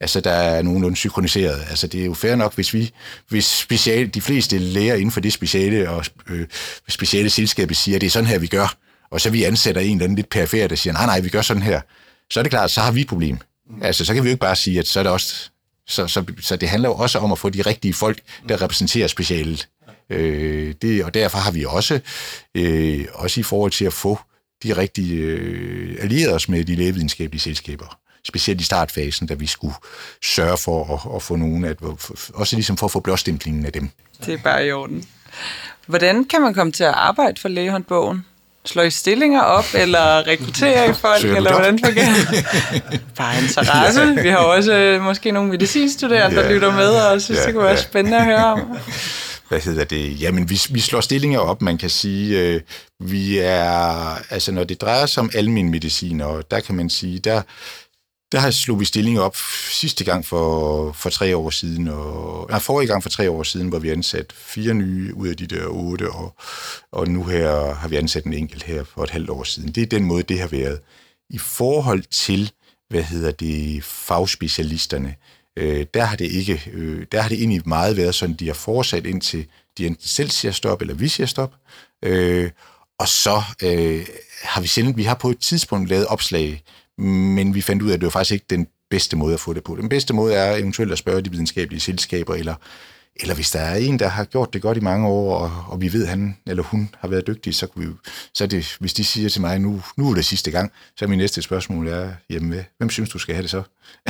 [0.00, 1.64] altså der er nogenlunde synkroniseret.
[1.70, 2.90] Altså det er jo fair nok, hvis vi,
[3.28, 6.46] hvis speciale, de fleste læger inden for det speciale og øh,
[6.88, 8.76] speciale selskabet siger, at det er sådan her, vi gør,
[9.10, 11.42] og så vi ansætter en eller anden lidt perifer, der siger, nej, nej, vi gør
[11.42, 11.80] sådan her,
[12.30, 13.38] så er det klart, så har vi et problem.
[13.70, 13.82] Mm.
[13.82, 15.50] Altså, så kan vi jo ikke bare sige, at så er det også...
[15.88, 19.06] Så, så, så det handler jo også om at få de rigtige folk, der repræsenterer
[19.06, 19.68] specialet.
[20.10, 22.00] Øh, det, og derfor har vi også,
[22.54, 24.18] øh, også i forhold til at få
[24.62, 27.98] de rigtige øh, allierede os med de lægevidenskabelige selskaber.
[28.24, 29.74] Specielt i startfasen, da vi skulle
[30.22, 31.82] sørge for at, at få nogen, at,
[32.34, 33.90] også ligesom for at få blåstemplingen af dem.
[34.26, 35.04] Det er bare i orden.
[35.86, 38.24] Hvordan kan man komme til at arbejde for lægehåndbogen?
[38.68, 43.00] Slår I stillinger op, eller rekrutterer I folk, eller hvordan fungerer det?
[43.18, 44.22] Bare interesse.
[44.22, 47.64] Vi har også øh, måske nogle medicinstuderende, der lytter med, og synes, ja, det kunne
[47.64, 47.82] være ja.
[47.82, 48.60] spændende at høre om.
[49.48, 50.20] Hvad hedder det?
[50.20, 52.40] Jamen, vi, vi slår stillinger op, man kan sige.
[52.40, 52.60] Øh,
[53.00, 57.18] vi er, altså når det drejer sig om almen medicin, og der kan man sige,
[57.18, 57.42] der,
[58.32, 59.36] der har slog vi stillinger op
[59.70, 63.68] sidste gang for, for tre år siden, og, nej, forrige gang for tre år siden,
[63.68, 66.34] hvor vi ansat fire nye ud af de der otte, og,
[66.92, 69.72] og nu her har vi ansat en enkelt her for et halvt år siden.
[69.72, 70.80] Det er den måde, det har været.
[71.30, 72.52] I forhold til,
[72.88, 75.14] hvad hedder det, fagspecialisterne,
[75.56, 78.54] øh, der har det ikke, øh, der har det egentlig meget været sådan, de har
[78.54, 79.46] fortsat indtil
[79.78, 81.54] de enten selv siger stop, eller vi siger stop,
[82.02, 82.50] øh,
[82.98, 84.06] og så øh,
[84.42, 86.62] har vi sendt, vi har på et tidspunkt lavet opslag,
[86.98, 89.52] men vi fandt ud af, at det var faktisk ikke den bedste måde at få
[89.52, 89.76] det på.
[89.76, 92.54] Den bedste måde er eventuelt at spørge de videnskabelige selskaber, eller
[93.20, 95.80] eller hvis der er en, der har gjort det godt i mange år, og, og
[95.80, 97.92] vi ved, at han eller hun har været dygtig, så, kunne vi,
[98.34, 101.08] så det, hvis de siger til mig, nu, nu er det sidste gang, så er
[101.08, 103.62] min næste spørgsmål, er, jamen, hvem synes du skal have det så?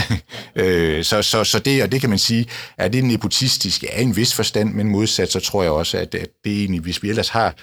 [0.62, 2.46] øh, så, så, så det, og det kan man sige,
[2.78, 3.82] er det nepotistisk?
[3.82, 6.56] Ja, i en vis forstand, men modsat, så tror jeg også, at, at det er
[6.56, 7.54] egentlig, hvis vi ellers har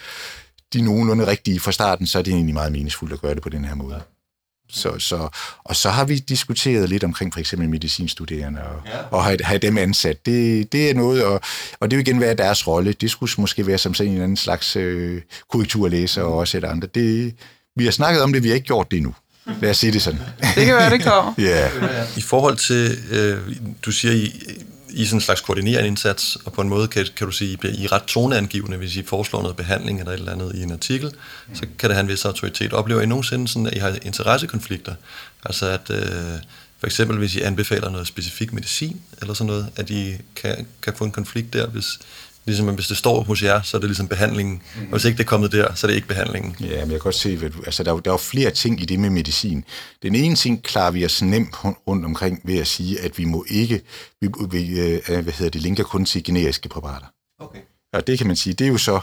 [0.73, 3.49] de nogenlunde rigtige fra starten, så er det egentlig meget meningsfuldt at gøre det på
[3.49, 4.01] den her måde.
[4.73, 5.27] Så, så,
[5.63, 8.97] og så har vi diskuteret lidt omkring for eksempel medicinstuderende og, ja.
[9.11, 10.25] og have, have dem ansat.
[10.25, 11.41] Det, det er noget, og,
[11.79, 12.93] og det vil igen være deres rolle.
[12.93, 16.95] Det skulle måske være som sådan en anden slags øh, korrekturlæser og også et andet.
[16.95, 17.35] Det,
[17.75, 19.15] vi har snakket om det, vi har ikke gjort det endnu.
[19.61, 20.19] Lad os sige det sådan.
[20.55, 21.33] Det kan være, det kommer.
[21.49, 21.69] ja.
[22.17, 23.55] I forhold til, øh,
[23.85, 24.41] du siger, I,
[24.93, 27.83] i sådan en slags koordinerende indsats, og på en måde kan, kan du sige, I
[27.83, 31.11] er ret toneangivende, hvis I foreslår noget behandling eller et eller andet i en artikel,
[31.47, 31.55] mm.
[31.55, 32.73] så kan det have en vis autoritet.
[32.73, 34.95] Oplever I nogensinde sådan, at I har interessekonflikter?
[35.45, 36.39] Altså at øh,
[36.79, 40.93] for eksempel hvis I anbefaler noget specifik medicin, eller sådan noget, at I kan, kan
[40.95, 41.99] få en konflikt der, hvis,
[42.45, 44.61] Ligesom hvis det står hos jer, så er det ligesom behandlingen.
[44.75, 44.81] Mm.
[44.83, 46.55] Og hvis ikke det er kommet der, så er det ikke behandlingen.
[46.59, 48.85] Ja, men jeg kan godt se, at altså, der, er, der er flere ting i
[48.85, 49.65] det med medicin.
[50.03, 51.55] Den ene ting klarer vi os nemt
[51.87, 53.81] rundt omkring ved at sige, at vi må ikke,
[54.21, 57.07] vi, vi øh, hvad hedder det, linker kun til generiske præparater.
[57.39, 57.59] Okay.
[57.93, 58.99] Og det kan man sige, det er jo så,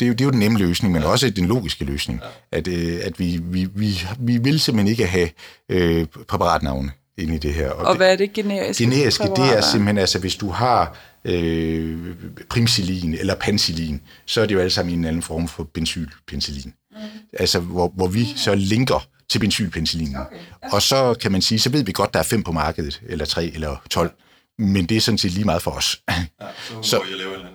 [0.00, 1.08] det er jo, det er jo den nemme løsning, men ja.
[1.08, 2.20] også den logiske løsning,
[2.52, 2.58] ja.
[2.58, 5.28] at, øh, at vi, vi, vi, vi vil simpelthen ikke have
[5.68, 7.70] øh, præparatnavne ind i det her.
[7.70, 8.84] Og, og hvad er det generiske?
[8.84, 10.96] Generiske, det er simpelthen, altså hvis du har
[11.26, 12.14] øh,
[12.50, 16.74] primcillin eller penicillin, så er det jo alle sammen en eller anden form for benzylpenicillin.
[16.92, 16.98] Mm.
[17.32, 20.16] Altså hvor, hvor vi så linker til benzylpenicillin.
[20.16, 20.36] Okay.
[20.62, 20.72] Ja.
[20.72, 23.24] Og så kan man sige, så ved vi godt, der er fem på markedet, eller
[23.24, 24.10] tre, eller tolv.
[24.58, 26.02] Men det er sådan set lige meget for os.
[26.10, 26.26] Ja,
[26.82, 27.00] så, så,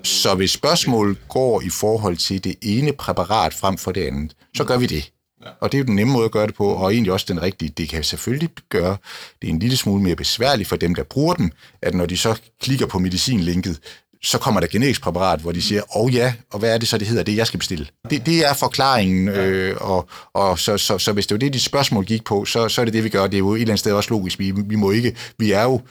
[0.04, 4.64] så hvis spørgsmålet går i forhold til det ene præparat frem for det andet, så
[4.64, 5.12] gør vi det.
[5.60, 7.42] Og det er jo den nemme måde at gøre det på, og egentlig også den
[7.42, 7.70] rigtige.
[7.78, 8.98] Det kan selvfølgelig gøre
[9.42, 12.40] det en lille smule mere besværligt for dem, der bruger den, at når de så
[12.62, 13.80] klikker på medicinlinket,
[14.24, 16.88] så kommer der generisk præparat, hvor de siger, åh oh ja, og hvad er det
[16.88, 17.88] så, det hedder, det jeg skal bestille?
[18.10, 21.62] Det, det er forklaringen, øh, og, og så, så, så hvis det var det, dit
[21.62, 23.28] spørgsmål gik på, så, så er det det, vi gør.
[23.28, 24.40] Det er jo et eller andet sted også logisk.
[24.40, 25.82] Vi, vi må ikke, vi er jo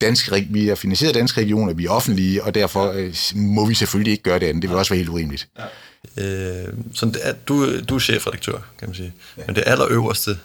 [0.00, 3.74] danske, vi er finansieret af danske regioner, vi er offentlige, og derfor øh, må vi
[3.74, 4.62] selvfølgelig ikke gøre det andet.
[4.62, 5.48] Det vil også være helt urimeligt.
[5.58, 5.64] Ja.
[6.16, 9.12] Øh, sådan det er, du, du er chefredaktør, kan man sige.
[9.36, 9.42] Ja.
[9.46, 10.38] Men det allerøverste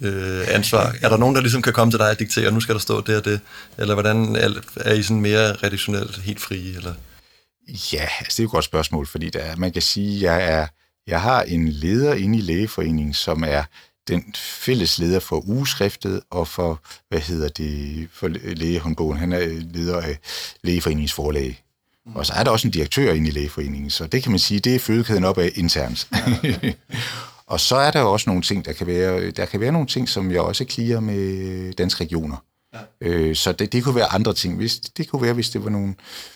[0.00, 2.74] øh, ansvar, er der nogen, der ligesom kan komme til dig og diktere, nu skal
[2.74, 3.40] der stå det og det?
[3.78, 6.76] Eller hvordan er, er I sådan mere redaktionelt helt frie?
[6.76, 6.94] Eller?
[7.92, 10.66] Ja, altså det er jo et godt spørgsmål, fordi der, man kan sige, jeg er
[11.06, 13.64] jeg har en leder inde i lægeforeningen, som er
[14.08, 19.18] den fælles leder for ugeskriftet og for, hvad hedder det, for lægehåndbogen.
[19.18, 20.18] Han er leder af
[20.62, 21.62] lægeforeningens forlag.
[22.14, 24.60] Og så er der også en direktør inde i lægeforeningen, så det kan man sige,
[24.60, 26.08] det er fødekæden op af internt.
[27.46, 30.08] og så er der også nogle ting, der kan være, der kan være nogle ting,
[30.08, 32.36] som jeg også kliger med danske regioner.
[32.74, 33.08] Ja.
[33.08, 34.56] Øh, så det, det kunne være andre ting.
[34.56, 35.94] Hvis, det kunne være, hvis det var nogle,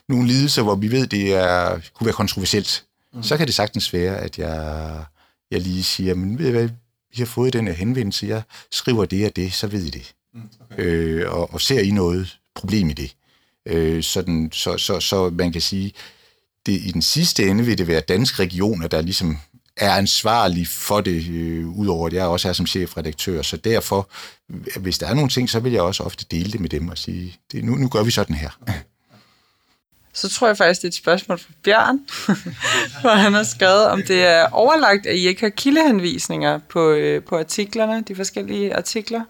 [0.09, 2.85] nogle lidelser, hvor vi ved, det er, kunne være kontroversielt.
[3.15, 3.23] Mm.
[3.23, 5.05] Så kan det sagtens være, at jeg,
[5.51, 6.69] jeg lige siger, men ved I hvad,
[7.13, 10.15] vi har fået den her henvendelse, jeg skriver det og det, så ved I det.
[10.35, 10.85] Mm, okay.
[10.85, 13.17] øh, og, og ser I noget problem i det.
[13.67, 15.93] Øh, sådan, så, så, så man kan sige,
[16.67, 19.39] det, i den sidste ende vil det være danske regioner, der ligesom
[19.77, 23.43] er ansvarlig for det, øh, udover at jeg også er som chefredaktør.
[23.43, 24.11] Så derfor,
[24.81, 26.99] hvis der er nogle ting, så vil jeg også ofte dele det med dem og
[26.99, 28.51] sige, det, nu, nu gør vi sådan her.
[30.13, 31.99] Så tror jeg faktisk, det er et spørgsmål fra Bjørn,
[33.01, 37.25] hvor han har skrevet, om det er overlagt, at I ikke har kildehenvisninger på, øh,
[37.25, 39.25] på artiklerne, de forskellige artikler.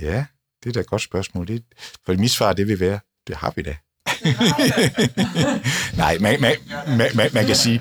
[0.00, 0.24] Ja,
[0.62, 1.46] det er da et godt spørgsmål.
[1.46, 1.64] Det,
[2.04, 3.74] for mit svar, det vil være, det har vi da.
[6.02, 6.56] Nej, man, man,
[6.98, 7.80] man, man, man kan sige,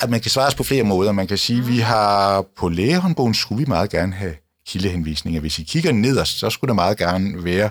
[0.00, 1.12] at man kan svares på flere måder.
[1.12, 4.34] Man kan sige, at vi har på lægehåndbogen, skulle vi meget gerne have
[4.66, 5.40] kildehenvisninger.
[5.40, 7.70] Hvis I kigger nederst, så skulle der meget gerne være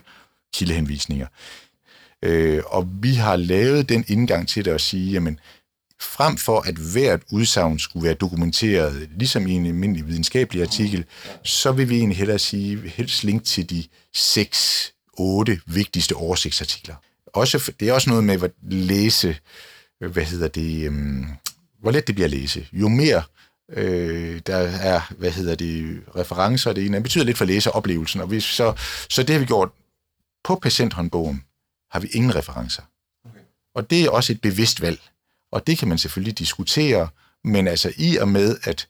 [0.53, 1.27] kildehenvisninger.
[2.23, 5.39] Øh, og vi har lavet den indgang til det at sige, jamen,
[6.01, 11.05] frem for at hvert udsagn skulle være dokumenteret, ligesom i en almindelig videnskabelig artikel,
[11.43, 16.95] så vil vi egentlig hellere sige, helst link til de seks otte vigtigste oversigtsartikler.
[17.27, 19.38] Også, det er også noget med at læse,
[19.99, 21.27] hvad hedder det, um,
[21.82, 22.67] hvor let det bliver at læse.
[22.73, 23.23] Jo mere
[23.71, 28.43] øh, der er, hvad hedder det, referencer, det ene, betyder lidt for læseoplevelsen, og hvis
[28.43, 28.73] så,
[29.10, 29.69] så det har vi gjort
[30.43, 31.43] på patienthåndbogen,
[31.91, 32.82] har vi ingen referencer.
[33.25, 33.39] Okay.
[33.75, 35.01] Og det er også et bevidst valg,
[35.51, 37.08] og det kan man selvfølgelig diskutere,
[37.43, 38.88] men altså i og med, at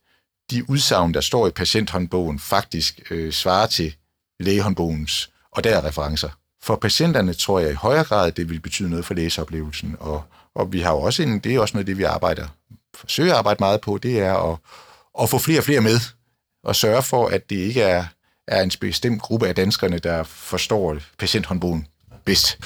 [0.52, 3.96] de udsagn, der står i patienthåndbogen, faktisk øh, svarer til
[4.40, 6.30] lægehåndbogens og der er referencer.
[6.64, 10.24] For patienterne tror jeg i højere grad, det vil betyde noget for læseoplevelsen, og,
[10.56, 12.48] og vi har jo også en, det er også noget det, vi arbejder,
[12.96, 14.58] forsøger at arbejde meget på, det er at,
[15.22, 16.00] at få flere og flere med,
[16.64, 18.06] og sørge for, at det ikke er,
[18.48, 21.88] er en bestemt gruppe af danskerne, der forstår patienthåndbogen
[22.26, 22.58] bedst.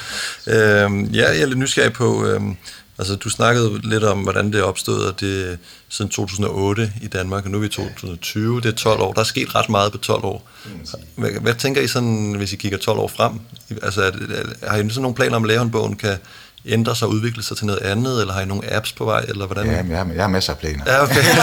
[0.47, 2.57] Øhm, ja, jeg er lidt nysgerrig på, øhm,
[2.97, 7.51] altså du snakkede lidt om, hvordan det opstået, og det siden 2008 i Danmark, og
[7.51, 9.13] nu er vi i 2020, det er 12 år.
[9.13, 10.49] Der er sket ret meget på 12 år.
[11.15, 13.39] Hvad, hvad tænker I sådan, hvis I kigger 12 år frem?
[13.81, 16.17] Altså, er, er, har I sådan nogle planer om, at lærehåndbogen kan
[16.65, 19.25] ændre sig og udvikle sig til noget andet, eller har I nogle apps på vej,
[19.27, 19.65] eller hvordan?
[19.65, 20.83] Ja, men jeg, har, jeg har masser af planer.
[20.87, 21.23] Ja, okay.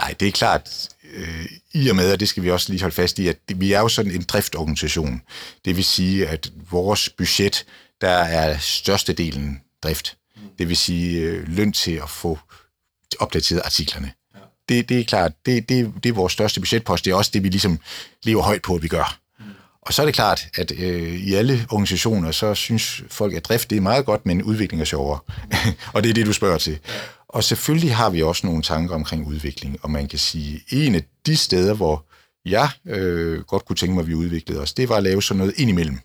[0.00, 0.68] Nej, det er klart,
[1.14, 3.72] øh, i og med, og det skal vi også lige holde fast i, at vi
[3.72, 5.22] er jo sådan en driftorganisation.
[5.64, 7.64] Det vil sige, at vores budget,
[8.00, 10.16] der er størstedelen drift.
[10.58, 12.38] Det vil sige øh, løn til at få
[13.18, 14.12] opdateret artiklerne.
[14.68, 17.04] Det, det er klart, det, det, det er vores største budgetpost.
[17.04, 17.78] Det er også det, vi ligesom
[18.22, 19.18] lever højt på, at vi gør.
[19.82, 23.70] Og så er det klart, at øh, i alle organisationer, så synes folk, at drift
[23.70, 25.18] det er meget godt, men udvikling er sjovere.
[25.94, 26.78] og det er det, du spørger til.
[27.28, 31.02] Og selvfølgelig har vi også nogle tanker omkring udvikling, og man kan sige, en af
[31.26, 32.04] de steder, hvor
[32.44, 35.38] jeg øh, godt kunne tænke mig, at vi udviklede os, det var at lave sådan
[35.38, 36.00] noget indimellem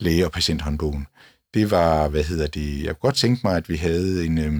[0.00, 1.06] læge- og patienthåndbogen.
[1.54, 4.52] Det var, hvad hedder det, jeg kunne godt tænke mig, at vi havde en, øh,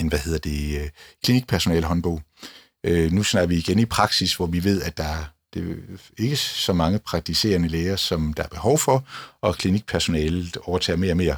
[0.00, 0.88] en hvad hedder det, øh,
[1.24, 2.22] klinikpersonalhåndbog.
[2.84, 5.78] Øh, nu snakker vi igen i praksis, hvor vi ved, at der er det
[6.18, 9.04] er ikke så mange praktiserende læger, som der er behov for,
[9.40, 11.36] og klinikpersonalet overtager mere og mere,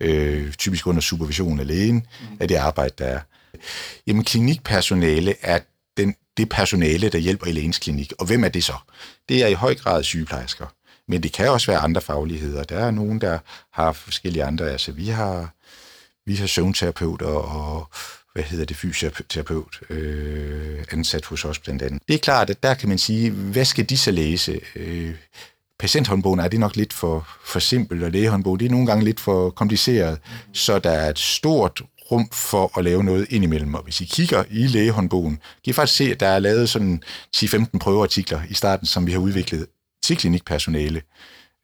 [0.00, 2.06] øh, typisk under supervision af lægen,
[2.40, 3.20] af det arbejde, der er.
[4.06, 5.60] Jamen, klinikpersonale er
[5.96, 8.12] den, det personale, der hjælper i lægens klinik.
[8.18, 8.74] Og hvem er det så?
[9.28, 10.66] Det er i høj grad sygeplejersker.
[11.10, 12.64] Men det kan også være andre fagligheder.
[12.64, 13.38] Der er nogen, der
[13.72, 14.70] har forskellige andre.
[14.70, 15.54] Altså, vi har,
[16.26, 17.88] vi har søvnterapeuter og
[18.32, 22.02] hvad hedder det, fysioterapeut øh, ansat hos os blandt andet.
[22.08, 24.60] Det er klart, at der kan man sige, hvad skal de så læse?
[24.76, 25.14] Øh,
[25.78, 29.20] patienthåndbogen er det nok lidt for, for simpelt, og lægehåndbogen det er nogle gange lidt
[29.20, 30.18] for kompliceret,
[30.52, 33.74] så der er et stort rum for at lave noget indimellem.
[33.74, 37.02] Og hvis I kigger i lægehåndbogen, kan I faktisk se, at der er lavet sådan
[37.36, 39.66] 10-15 prøveartikler i starten, som vi har udviklet
[40.02, 41.02] til klinikpersonale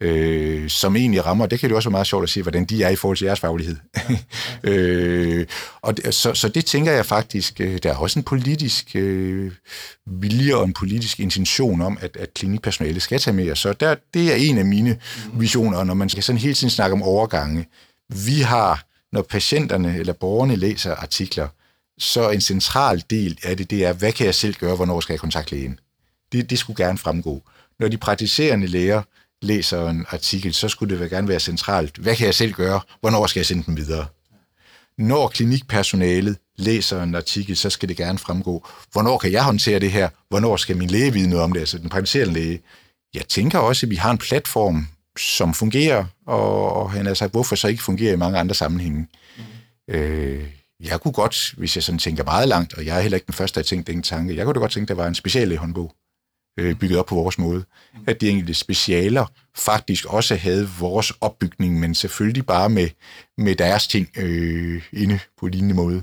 [0.01, 2.83] øh, som egentlig rammer, det kan det også være meget sjovt at se, hvordan de
[2.83, 3.77] er i forhold til jeres faglighed.
[3.96, 4.16] Ja,
[4.64, 4.70] ja.
[4.70, 5.46] øh,
[5.83, 9.53] og det, så, så det tænker jeg faktisk, øh, der er også en politisk øh,
[10.07, 14.33] vilje og en politisk intention om, at, at klinikpersonale skal tage med, så der, det
[14.33, 14.99] er en af mine
[15.33, 15.40] mm.
[15.40, 17.66] visioner, når man skal sådan hele tiden snakke om overgange.
[18.09, 21.49] Vi har, når patienterne eller borgerne læser artikler,
[21.99, 25.12] så en central del af det, det er, hvad kan jeg selv gøre, hvornår skal
[25.12, 25.79] jeg kontakte lægen?
[26.33, 27.42] Det, det skulle gerne fremgå.
[27.80, 29.02] Når de praktiserende læger
[29.42, 31.96] læser en artikel, så skulle det gerne være centralt.
[31.96, 32.80] Hvad kan jeg selv gøre?
[33.00, 34.06] Hvornår skal jeg sende den videre?
[34.98, 39.92] Når klinikpersonalet læser en artikel, så skal det gerne fremgå, hvornår kan jeg håndtere det
[39.92, 40.08] her?
[40.28, 41.60] Hvornår skal min læge vide noget om det?
[41.60, 42.60] Altså den praktiserende læge.
[43.14, 47.56] Jeg tænker også, at vi har en platform, som fungerer, og han har sagt, hvorfor
[47.56, 49.06] så ikke fungerer i mange andre sammenhænge.
[49.88, 49.94] Mm.
[49.94, 50.44] Øh,
[50.80, 53.34] jeg kunne godt, hvis jeg sådan tænker meget langt, og jeg er heller ikke den
[53.34, 55.14] første, der har tænkt den tanke, jeg kunne da godt tænke, at der var en
[55.14, 55.94] speciallægehåndbog
[56.56, 57.64] øh, bygget op på vores måde.
[58.06, 62.88] At de enkelte specialer faktisk også havde vores opbygning, men selvfølgelig bare med,
[63.38, 66.02] med deres ting øh, inde på lignende måde.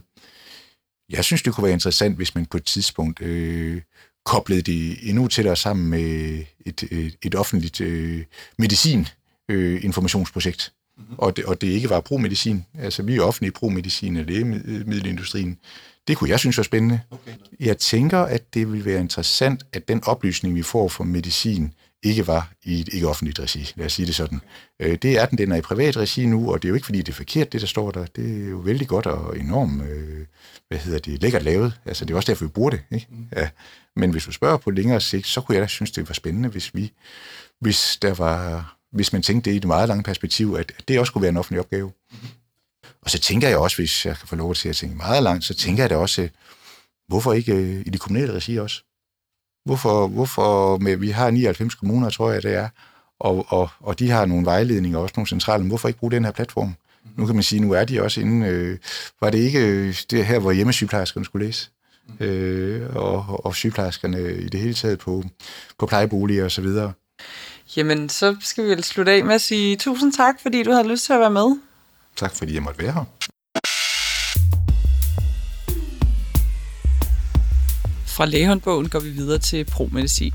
[1.10, 3.82] Jeg synes, det kunne være interessant, hvis man på et tidspunkt øh,
[4.26, 8.24] koblede det endnu tættere sammen med et, et, et offentligt øh,
[8.58, 9.08] medicin
[9.50, 10.74] øh, informationsprojekt.
[10.98, 11.16] Mm-hmm.
[11.18, 12.66] Og, det, og det ikke var pro-medicin.
[12.80, 15.58] Altså, vi er offentlige pro-medicin af lægemiddelindustrien.
[16.08, 17.00] Det kunne jeg synes var spændende.
[17.12, 17.32] Okay.
[17.60, 22.28] Jeg tænker, at det vil være interessant, at den oplysning, vi får fra medicin, ikke
[22.28, 23.72] var i et ikke offentligt regi.
[23.76, 24.42] Lad os sige det sådan.
[24.80, 26.86] Øh, det er den, den er i privat regi nu, og det er jo ikke,
[26.86, 28.06] fordi det er forkert, det der står der.
[28.06, 30.26] Det er jo vældig godt og enormt, øh,
[30.68, 31.74] hvad hedder det, lækkert lavet.
[31.86, 32.82] Altså, det er også derfor, vi bruger det.
[32.92, 33.08] Ikke?
[33.10, 33.26] Mm.
[33.36, 33.50] Ja.
[33.96, 36.50] Men hvis du spørger på længere sigt, så kunne jeg da synes, det var spændende,
[36.50, 36.92] hvis vi,
[37.60, 41.14] hvis der var, hvis man tænkte det i et meget langt perspektiv, at det også
[41.14, 41.92] kunne være en offentlig opgave.
[42.12, 42.28] Mm-hmm.
[43.04, 45.44] Og så tænker jeg også, hvis jeg kan få lov til at tænke meget langt,
[45.44, 46.30] så tænker jeg da også,
[47.08, 48.84] hvorfor ikke øh, i de kommunale regi også?
[49.66, 52.70] Hvorfor, hvorfor med, vi har 99 kommuner, tror jeg, det er,
[53.20, 56.32] og, og, og de har nogle vejledninger, også nogle centrale, hvorfor ikke bruge den her
[56.32, 56.76] platform?
[57.18, 58.78] Nu kan man sige, nu er de også inde, øh,
[59.22, 61.70] var det ikke øh, det her, hvor hjemmesygeplejerskerne skulle læse?
[62.20, 65.24] Øh, og, og sygeplejerskerne i det hele taget på,
[65.80, 66.94] på plejeboliger og så videre.
[67.78, 70.88] Jamen, så skal vi vel slutte af med at sige tusind tak, fordi du havde
[70.88, 71.56] lyst til at være med.
[72.16, 73.06] Tak fordi jeg måtte være her.
[78.08, 80.34] Fra lægehåndbogen går vi videre til promedicin.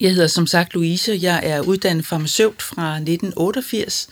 [0.00, 4.08] Jeg hedder som sagt Louise, jeg er uddannet farmaceut fra 1988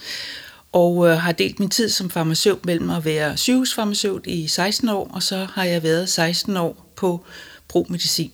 [0.73, 5.11] og øh, har delt min tid som farmaceut mellem at være sygehusfarmaceut i 16 år,
[5.13, 7.25] og så har jeg været 16 år på
[7.69, 8.33] promedicin.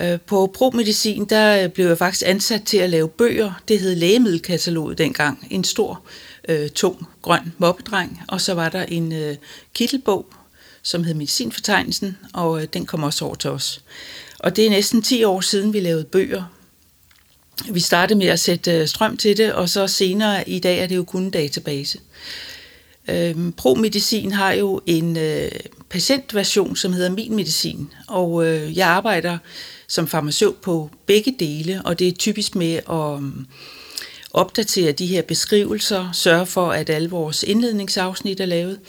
[0.00, 3.60] Øh, på ProMedicin, der øh, blev jeg faktisk ansat til at lave bøger.
[3.68, 5.46] Det hed Lægemiddelkataloget dengang.
[5.50, 6.02] En stor,
[6.48, 8.22] øh, tung, grøn mobbedreng.
[8.28, 9.36] Og så var der en øh,
[9.74, 10.26] kittelbog,
[10.82, 13.80] som hed Medicinfortegnelsen, og øh, den kom også over til os.
[14.38, 16.44] Og det er næsten 10 år siden, vi lavede bøger.
[17.70, 20.86] Vi startede med at sætte øh, strøm til det, og så senere i dag er
[20.86, 21.98] det jo kun en database.
[23.08, 25.50] Øhm, ProMedicin har jo en øh,
[25.90, 29.38] patientversion, som hedder Min Medicin, og øh, jeg arbejder
[29.88, 33.44] som farmaceut på begge dele, og det er typisk med at øh,
[34.30, 38.80] opdatere de her beskrivelser, sørge for, at alle vores indledningsafsnit er lavet.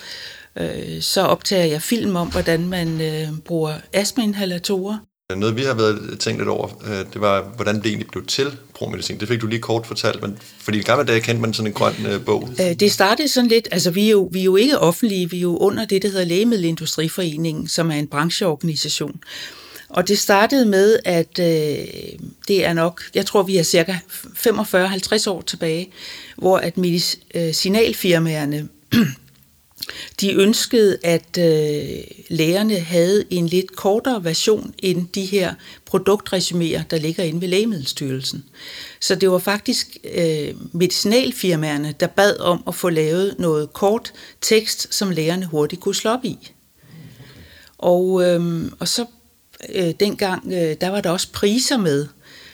[0.56, 4.98] Øh, så optager jeg film om, hvordan man øh, bruger astmainhalatorer.
[5.36, 8.58] Noget, vi har været tænkt lidt over, øh, det var, hvordan det egentlig blev til
[8.74, 9.20] promedicin.
[9.20, 11.74] Det fik du lige kort fortalt, men fordi i gamle dage kendte man sådan en
[11.74, 12.50] grøn øh, bog.
[12.62, 15.38] Øh, det startede sådan lidt, altså vi er, jo, vi er jo ikke offentlige, vi
[15.38, 19.20] er jo under det, der hedder Lægemiddelindustriforeningen, som er en brancheorganisation.
[19.90, 21.88] Og det startede med, at øh,
[22.48, 23.96] det er nok, jeg tror vi er cirka
[24.38, 25.92] 45-50 år tilbage,
[26.38, 29.06] hvor at medicinalfirmaerne øh,
[30.22, 35.54] de ønskede, at øh, lægerne havde en lidt kortere version end de her
[35.90, 38.44] produktresuméer, der ligger inde ved Lægemiddelstyrelsen.
[39.02, 44.94] Så det var faktisk øh, medicinalfirmaerne, der bad om at få lavet noget kort tekst,
[44.94, 46.52] som lægerne hurtigt kunne slå op i.
[47.78, 49.06] Og, øh, og så
[49.76, 52.08] øh, dengang, øh, der var der også priser med,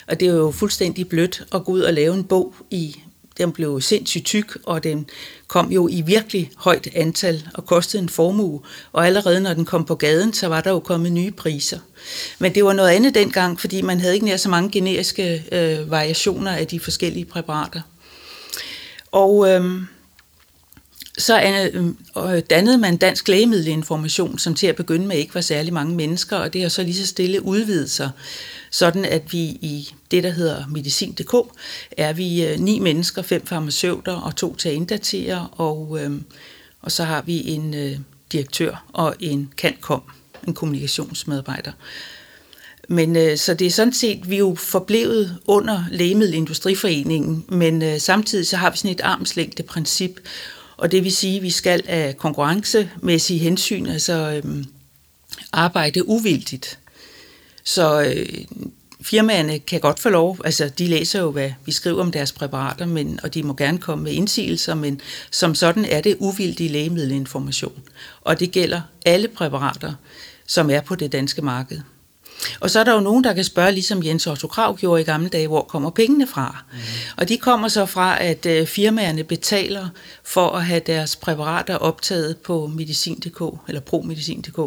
[0.07, 2.95] og det er jo fuldstændig blødt at gå ud og lave en bog i
[3.37, 5.09] den blev sindssygt tyk, og den
[5.47, 8.61] kom jo i virkelig højt antal og kostede en formue.
[8.91, 11.79] Og allerede når den kom på gaden, så var der jo kommet nye priser.
[12.39, 15.91] Men det var noget andet dengang, fordi man havde ikke nær så mange generiske øh,
[15.91, 17.81] variationer af de forskellige præparater.
[19.11, 19.81] Og øh,
[21.17, 21.97] så øhm,
[22.49, 26.53] dannede man Dansk Lægemiddelinformation, som til at begynde med ikke var særlig mange mennesker, og
[26.53, 28.09] det har så lige så stille udvidet sig
[28.75, 31.33] sådan at vi i det, der hedder medicin.dk,
[31.91, 36.11] er vi øh, ni mennesker, fem farmaceuter og to til at inddatere, og, øh,
[36.81, 37.97] og så har vi en øh,
[38.31, 40.01] direktør og en kan-kom,
[40.47, 41.71] en kommunikationsmedarbejder.
[42.89, 47.99] Men øh, så det er sådan set, vi er jo forblevet under Lægemiddelindustriforeningen, men øh,
[47.99, 50.19] samtidig så har vi sådan et armslængde princip,
[50.77, 54.65] og det vil sige, at vi skal af konkurrencemæssige hensyn altså øh,
[55.53, 56.79] arbejde uvildigt.
[57.63, 58.45] Så øh,
[59.01, 62.85] firmaerne kan godt få lov, altså de læser jo, hvad vi skriver om deres præparater,
[62.85, 67.83] men, og de må gerne komme med indsigelser, men som sådan er det uvildig lægemiddelinformation.
[68.21, 69.93] Og det gælder alle præparater,
[70.47, 71.81] som er på det danske marked.
[72.59, 75.05] Og så er der jo nogen, der kan spørge, ligesom Jens Otto Krav gjorde i
[75.05, 76.63] gamle dage, hvor kommer pengene fra?
[76.71, 76.77] Mm.
[77.17, 79.89] Og de kommer så fra, at øh, firmaerne betaler
[80.23, 84.59] for at have deres præparater optaget på medicin.dk, eller promedicin.dk,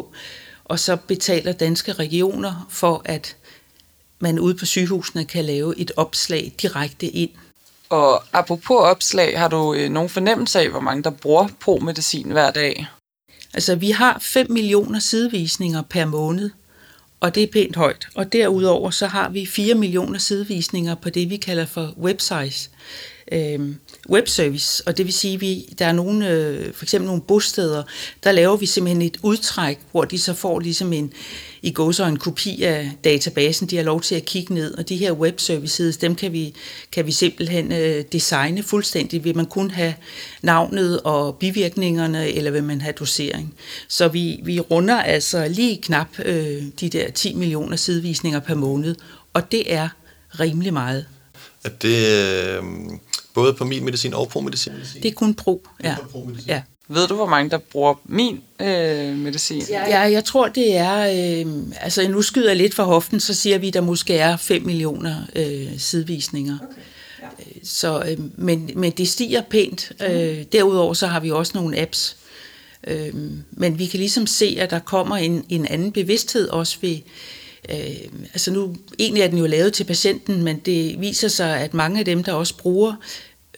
[0.65, 3.35] og så betaler danske regioner for, at
[4.19, 7.29] man ude på sygehusene kan lave et opslag direkte ind.
[7.89, 12.51] Og apropos opslag, har du øh, nogen fornemmelse af, hvor mange der bruger pro-medicin hver
[12.51, 12.87] dag?
[13.53, 16.49] Altså, vi har 5 millioner sidevisninger per måned,
[17.19, 18.07] og det er pænt højt.
[18.15, 22.71] Og derudover så har vi 4 millioner sidevisninger på det, vi kalder for websites
[23.31, 23.59] øh,
[24.09, 27.83] webservice, og det vil sige, at vi, der er nogle, øh, for eksempel nogle bosteder,
[28.23, 31.13] der laver vi simpelthen et udtræk, hvor de så får ligesom en,
[31.61, 34.89] i går så en kopi af databasen, de har lov til at kigge ned, og
[34.89, 36.53] de her webservices, dem kan vi,
[36.91, 39.23] kan vi simpelthen øh, designe fuldstændig.
[39.23, 39.93] Vil man kun have
[40.41, 43.53] navnet og bivirkningerne, eller vil man have dosering?
[43.87, 48.95] Så vi, vi runder altså lige knap øh, de der 10 millioner sidevisninger per måned,
[49.33, 49.89] og det er
[50.39, 51.05] rimelig meget.
[51.63, 52.63] At det, øh,
[53.33, 54.73] Både på min medicin og pro medicin?
[55.03, 55.95] Det er kun pro, ja.
[56.11, 56.61] kun ja.
[56.91, 59.61] Ved du, hvor mange der bruger min øh, medicin?
[59.69, 60.97] Ja, jeg tror, det er...
[60.97, 64.37] Øh, altså, nu skyder jeg lidt fra hoften, så siger vi, at der måske er
[64.37, 66.57] 5 millioner øh, sidevisninger.
[66.61, 66.81] Okay.
[67.21, 67.27] Ja.
[67.39, 69.91] Øh, så, øh, men, men det stiger pænt.
[70.09, 72.17] Øh, derudover så har vi også nogle apps.
[72.87, 73.13] Øh,
[73.51, 76.97] men vi kan ligesom se, at der kommer en, en anden bevidsthed også ved
[77.69, 81.73] Øh, altså nu, egentlig er den jo lavet til patienten, men det viser sig, at
[81.73, 82.95] mange af dem, der også bruger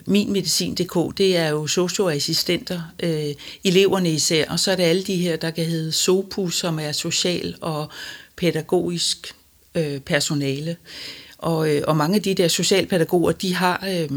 [0.05, 3.33] minmedicin.dk, det er jo socioassistenter, øh,
[3.63, 6.91] eleverne især, og så er det alle de her, der kan hedde SOPU, som er
[6.91, 7.89] social og
[8.35, 9.35] pædagogisk
[9.75, 10.77] øh, personale.
[11.37, 14.09] Og, øh, og mange af de der socialpædagoger, de har øh,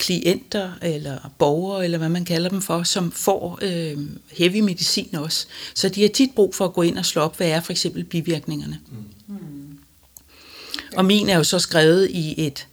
[0.00, 3.98] klienter eller borgere, eller hvad man kalder dem for, som får øh,
[4.32, 5.46] heavy medicin også.
[5.74, 7.72] Så de har tit brug for at gå ind og slå op, hvad er for
[7.72, 8.78] eksempel bivirkningerne.
[9.28, 9.38] Mm.
[10.96, 12.66] Og min er jo så skrevet i et,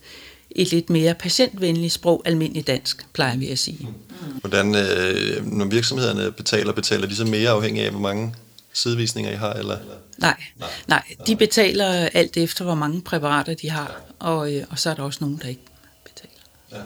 [0.51, 3.87] et lidt mere patientvenligt sprog, almindelig dansk, plejer vi at sige.
[3.87, 4.27] Mm.
[4.39, 8.35] Hvordan, øh, når virksomhederne betaler, betaler de så mere afhængig af, hvor mange
[8.73, 9.53] sidevisninger I har?
[9.53, 9.77] Eller?
[10.17, 14.79] Nej, nej, nej, de betaler alt efter, hvor mange præparater de har, og, øh, og
[14.79, 15.61] så er der også nogen, der ikke
[16.03, 16.41] betaler.
[16.71, 16.77] Ja.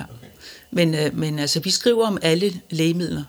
[0.00, 0.04] Ja.
[0.04, 0.26] Okay.
[0.70, 3.24] Men, øh, men altså, vi skriver om alle lægemidler,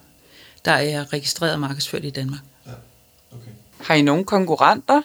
[0.65, 2.41] der er registreret og markedsført i Danmark.
[2.65, 2.71] Ja.
[3.31, 3.51] Okay.
[3.77, 5.01] Har I nogle konkurrenter?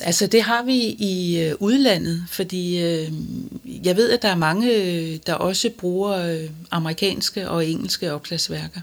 [0.00, 3.12] Altså det har vi i øh, udlandet, fordi øh,
[3.84, 8.80] jeg ved, at der er mange, der også bruger øh, amerikanske og engelske opslagsværker.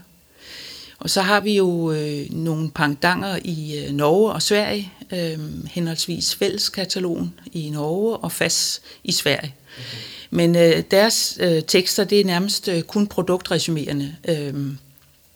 [0.98, 6.34] Og så har vi jo øh, nogle pangdanger i øh, Norge og Sverige, øh, henholdsvis
[6.34, 9.54] fælleskatalogen i Norge og FAS i Sverige.
[9.78, 9.98] Okay.
[10.34, 14.16] Men øh, deres øh, tekster, det er nærmest øh, kun produktresumerende.
[14.28, 14.54] Øh,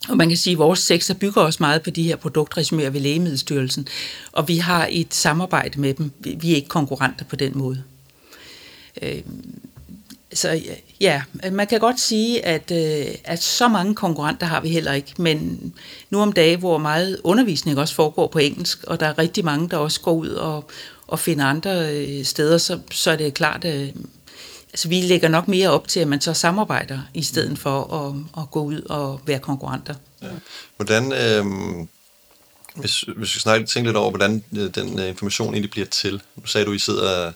[0.09, 3.01] og man kan sige, at vores tekster bygger også meget på de her produktresuméer ved
[3.01, 3.89] Lægemiddelstyrelsen,
[4.33, 6.11] og vi har et samarbejde med dem.
[6.21, 7.83] Vi er ikke konkurrenter på den måde.
[9.03, 9.23] Øh,
[10.33, 10.61] så
[11.01, 11.23] ja,
[11.53, 15.73] man kan godt sige, at, øh, at så mange konkurrenter har vi heller ikke, men
[16.11, 19.69] nu om dagen, hvor meget undervisning også foregår på engelsk, og der er rigtig mange,
[19.69, 20.71] der også går ud og,
[21.07, 23.95] og finder andre øh, steder, så, så er det klart, at
[24.77, 28.43] altså, vi lægger nok mere op til, at man så samarbejder, i stedet for at,
[28.43, 29.95] at gå ud og være konkurrenter.
[30.23, 30.27] Ja.
[30.77, 31.45] Hvordan, øh,
[32.75, 36.23] hvis, hvis vi snakker, tænker lidt over, hvordan øh, den øh, information egentlig bliver til.
[36.37, 37.33] Nu sagde du, I sidder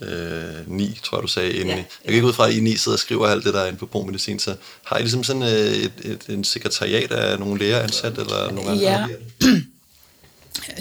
[0.00, 1.68] øh, ni, tror jeg, du sagde inden.
[1.68, 1.74] Ja.
[1.76, 3.66] Jeg kan ikke ud fra, at I ni sidder og skriver alt det, der er
[3.66, 7.58] inde på promedicin, så har I ligesom sådan et, et, et, en sekretariat af nogle
[7.58, 8.82] læger ansat, eller nogle andre?
[8.82, 9.06] Ja.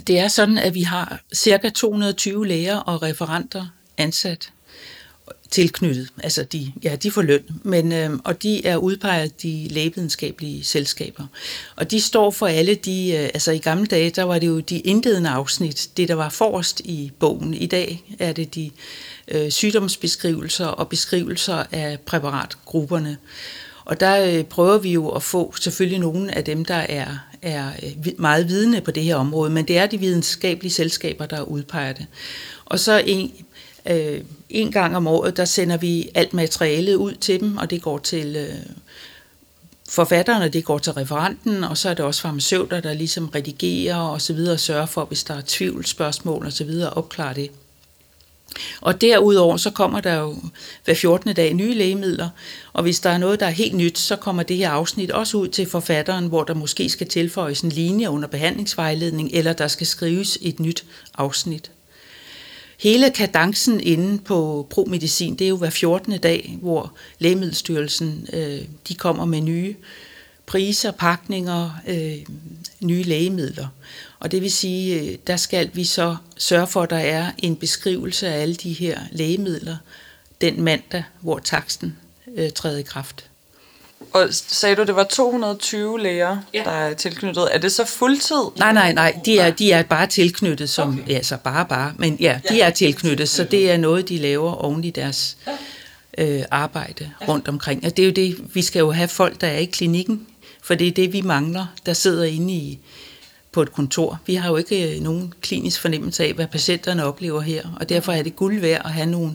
[0.08, 3.66] Det er sådan, at vi har cirka 220 læger og referenter
[3.98, 4.52] ansat
[5.50, 6.10] tilknyttet.
[6.24, 11.26] Altså de, ja, de får løn, men, øh, og de er udpeget de lægevidenskabelige selskaber.
[11.76, 14.60] Og de står for alle de, øh, altså i gamle dage, der var det jo
[14.60, 17.54] de indledende afsnit, det der var forrest i bogen.
[17.54, 18.72] I dag er det de
[19.28, 23.18] øh, sygdomsbeskrivelser og beskrivelser af præparatgrupperne.
[23.86, 27.08] Og der øh, prøver vi jo at få selvfølgelig nogle af dem, der er,
[27.42, 31.42] er øh, meget vidende på det her område, men det er de videnskabelige selskaber, der
[31.42, 32.06] udpeger det.
[32.66, 33.32] Og så en,
[33.86, 34.22] øh,
[34.52, 37.98] en gang om året, der sender vi alt materialet ud til dem, og det går
[37.98, 38.56] til øh,
[39.90, 44.22] forfatterne, det går til referenten, og så er det også farmaceuter, der ligesom redigerer og
[44.22, 47.52] så videre, og sørger for, hvis der er tvivl, spørgsmål og så videre, opklare det.
[48.82, 50.36] Og derudover så kommer der jo
[50.86, 51.36] hver 14.
[51.36, 52.30] dag nye lægemidler,
[52.74, 55.38] og hvis der er noget, der er helt nyt, så kommer det her afsnit også
[55.38, 59.88] ud til forfatteren, hvor der måske skal tilføjes en linje under behandlingsvejledning, eller der skal
[59.88, 60.86] skrives et nyt
[61.18, 61.72] afsnit.
[62.82, 66.20] Hele kadencen inde på ProMedicin, det er jo hver 14.
[66.20, 69.76] dag, hvor Lægemiddelstyrelsen øh, de kommer med nye
[70.46, 72.18] priser, pakninger, øh,
[72.80, 73.68] nye lægemidler.
[74.20, 77.56] Og det vil sige, øh, der skal vi så sørge for, at der er en
[77.56, 79.78] beskrivelse af alle de her lægemidler
[80.42, 81.98] den mandag, hvor taksten
[82.36, 83.31] øh, træder i kraft.
[84.14, 86.64] Og sagde du, det var 220 læger, ja.
[86.64, 87.48] der er tilknyttet.
[87.52, 88.36] Er det så fuldtid?
[88.58, 89.20] Nej, nej, nej.
[89.26, 90.90] De er, de er bare tilknyttet som...
[90.90, 91.14] Okay.
[91.14, 91.94] Ja, så bare, bare.
[91.98, 92.66] Men ja, de ja.
[92.66, 95.38] er tilknyttet, så det er noget, de laver oven i deres
[96.18, 97.86] øh, arbejde rundt omkring.
[97.86, 100.28] Og det er jo det, vi skal jo have folk, der er i klinikken,
[100.64, 102.80] for det er det, vi mangler, der sidder inde i,
[103.52, 104.20] på et kontor.
[104.26, 108.12] Vi har jo ikke øh, nogen klinisk fornemmelse af, hvad patienterne oplever her, og derfor
[108.12, 109.32] er det guld værd at have nogle,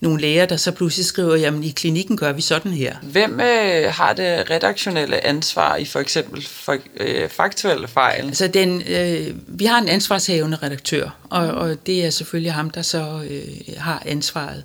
[0.00, 2.96] nogle læger, der så pludselig skriver, jamen i klinikken gør vi sådan her.
[3.02, 8.24] Hvem øh, har det redaktionelle ansvar i for eksempel for, øh, faktuelle fejl?
[8.26, 12.82] Altså den, øh, vi har en ansvarshavende redaktør, og, og det er selvfølgelig ham, der
[12.82, 13.42] så øh,
[13.76, 14.64] har ansvaret.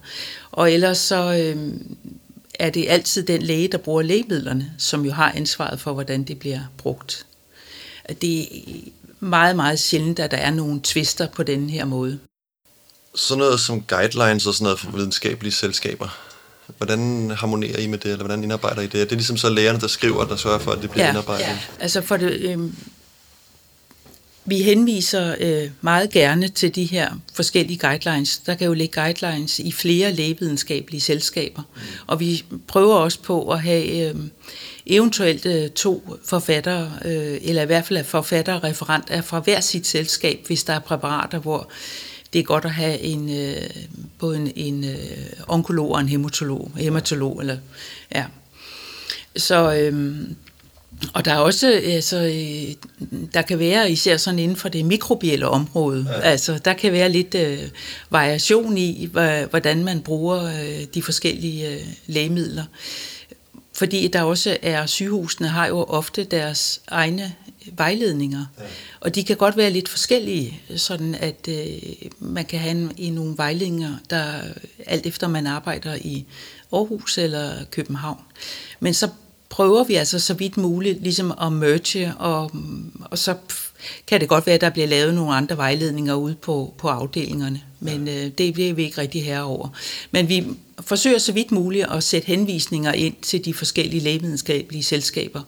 [0.51, 1.53] Og ellers så...
[1.55, 1.73] Øh,
[2.59, 6.39] er det altid den læge, der bruger lægemidlerne, som jo har ansvaret for, hvordan det
[6.39, 7.25] bliver brugt
[8.21, 8.45] det er
[9.19, 12.19] meget, meget sjældent, at der er nogle tvister på den her måde.
[13.15, 16.17] Sådan noget som guidelines og sådan noget for videnskabelige selskaber,
[16.77, 18.93] hvordan harmonerer I med det, eller hvordan indarbejder I det?
[18.93, 21.45] Det er ligesom så lægerne, der skriver, der sørger for, at det bliver ja, indarbejdet.
[21.45, 22.59] Ja, altså for det, øh,
[24.45, 28.37] vi henviser øh, meget gerne til de her forskellige guidelines.
[28.37, 31.81] Der kan jo ligge guidelines i flere lægevidenskabelige selskaber, mm.
[32.07, 34.15] og vi prøver også på at have øh,
[34.85, 39.39] eventuelt øh, to forfattere, øh, eller i hvert fald at forfatter og referent er fra
[39.39, 41.69] hver sit selskab, hvis der er præparater, hvor
[42.33, 43.69] det er godt at have en, øh,
[44.19, 44.97] både en, en øh,
[45.47, 47.57] onkolog og en hematolog, hematolog eller,
[48.15, 48.25] ja.
[49.37, 50.15] Så, øh,
[51.13, 55.47] og der er også, altså, øh, der kan være, især sådan inden for det mikrobielle
[55.47, 56.19] område, ja.
[56.19, 57.59] altså der kan være lidt øh,
[58.09, 59.09] variation i,
[59.49, 62.63] hvordan man bruger øh, de forskellige øh, lægemidler.
[63.83, 67.33] Fordi der også er, sygehusene har jo ofte deres egne
[67.71, 68.63] vejledninger, ja.
[68.99, 71.65] og de kan godt være lidt forskellige, sådan at øh,
[72.19, 74.25] man kan have en, i nogle vejledninger, der
[74.85, 76.25] alt efter man arbejder i
[76.73, 78.19] Aarhus eller København.
[78.79, 79.09] Men så
[79.49, 82.51] prøver vi altså så vidt muligt ligesom at merge, og,
[83.11, 83.35] og så
[84.07, 87.61] kan det godt være, at der bliver lavet nogle andre vejledninger ude på, på afdelingerne,
[87.79, 89.69] men øh, det, det er vi ikke rigtig herover.
[90.11, 90.45] Men vi
[90.81, 95.41] forsøger så vidt muligt at sætte henvisninger ind til de forskellige lægevidenskabelige selskaber.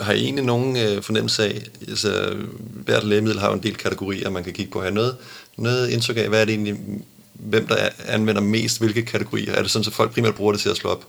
[0.00, 2.36] Har I egentlig nogen øh, fornemmelse af, altså
[2.70, 4.90] hvert lægemiddel har jo en del kategorier, man kan kigge på her.
[4.90, 5.16] Noget,
[5.56, 6.76] noget indtryk af, hvad er det egentlig,
[7.32, 9.52] hvem der anvender mest hvilke kategorier?
[9.52, 11.06] Er det sådan, at folk primært bruger det til at slå op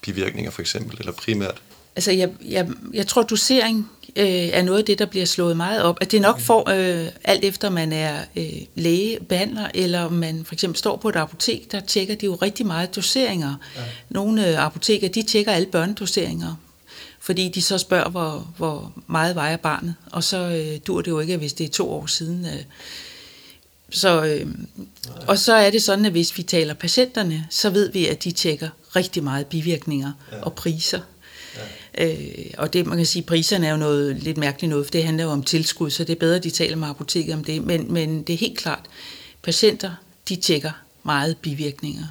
[0.00, 1.62] bivirkninger for eksempel, eller primært?
[1.98, 5.82] Altså, jeg, jeg, jeg tror, dosering øh, er noget af det, der bliver slået meget
[5.82, 5.98] op.
[6.00, 8.44] At det nok får, øh, alt efter man er øh,
[8.74, 12.66] læge, behandler, eller man for eksempel står på et apotek, der tjekker de jo rigtig
[12.66, 13.54] meget doseringer.
[13.76, 13.82] Ja.
[14.08, 16.54] Nogle øh, apoteker, de tjekker alle børnedoseringer,
[17.20, 21.20] fordi de så spørger, hvor, hvor meget vejer barnet, og så øh, dur det jo
[21.20, 22.44] ikke, hvis det er to år siden.
[22.44, 22.62] Øh.
[23.90, 24.46] Så, øh,
[25.26, 28.30] og så er det sådan, at hvis vi taler patienterne, så ved vi, at de
[28.30, 30.42] tjekker rigtig meget bivirkninger ja.
[30.42, 31.00] og priser.
[31.98, 32.18] Øh,
[32.58, 35.24] og det, man kan sige, priserne er jo noget lidt mærkeligt noget, for det handler
[35.24, 37.64] jo om tilskud, så det er bedre, at de taler med apoteket om det.
[37.64, 38.84] Men, men det er helt klart,
[39.42, 39.90] patienter,
[40.28, 40.70] de tjekker
[41.02, 42.04] meget bivirkninger.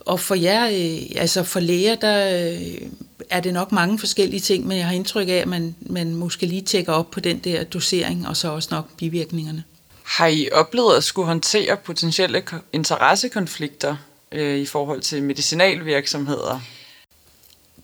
[0.00, 2.88] Og for jer, øh, altså for læger, der øh,
[3.30, 6.46] er det nok mange forskellige ting, men jeg har indtryk af, at man, man måske
[6.46, 9.64] lige tjekker op på den der dosering, og så også nok bivirkningerne.
[10.02, 13.96] Har I oplevet at skulle håndtere potentielle interessekonflikter
[14.32, 16.60] øh, i forhold til medicinalvirksomheder?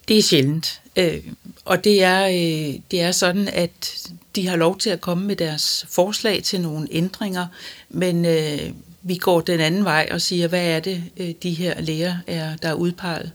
[0.08, 0.80] Det er sjældent.
[0.96, 1.18] Øh,
[1.64, 5.36] og det er, øh, det er sådan, at de har lov til at komme med
[5.36, 7.46] deres forslag til nogle ændringer,
[7.90, 8.70] men øh,
[9.02, 12.56] vi går den anden vej og siger, hvad er det, øh, de her læger, er,
[12.56, 13.32] der er udpeget.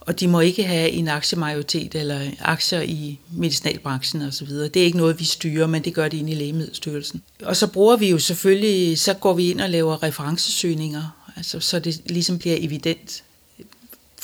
[0.00, 4.48] Og de må ikke have en aktiemajoritet eller aktier i medicinalbranchen osv.
[4.48, 7.22] Det er ikke noget, vi styrer, men det gør det inde i Lægemiddelstyrelsen.
[7.42, 11.78] Og så bruger vi jo selvfølgelig, så går vi ind og laver referencesøgninger, altså, så
[11.78, 13.22] det ligesom bliver evident.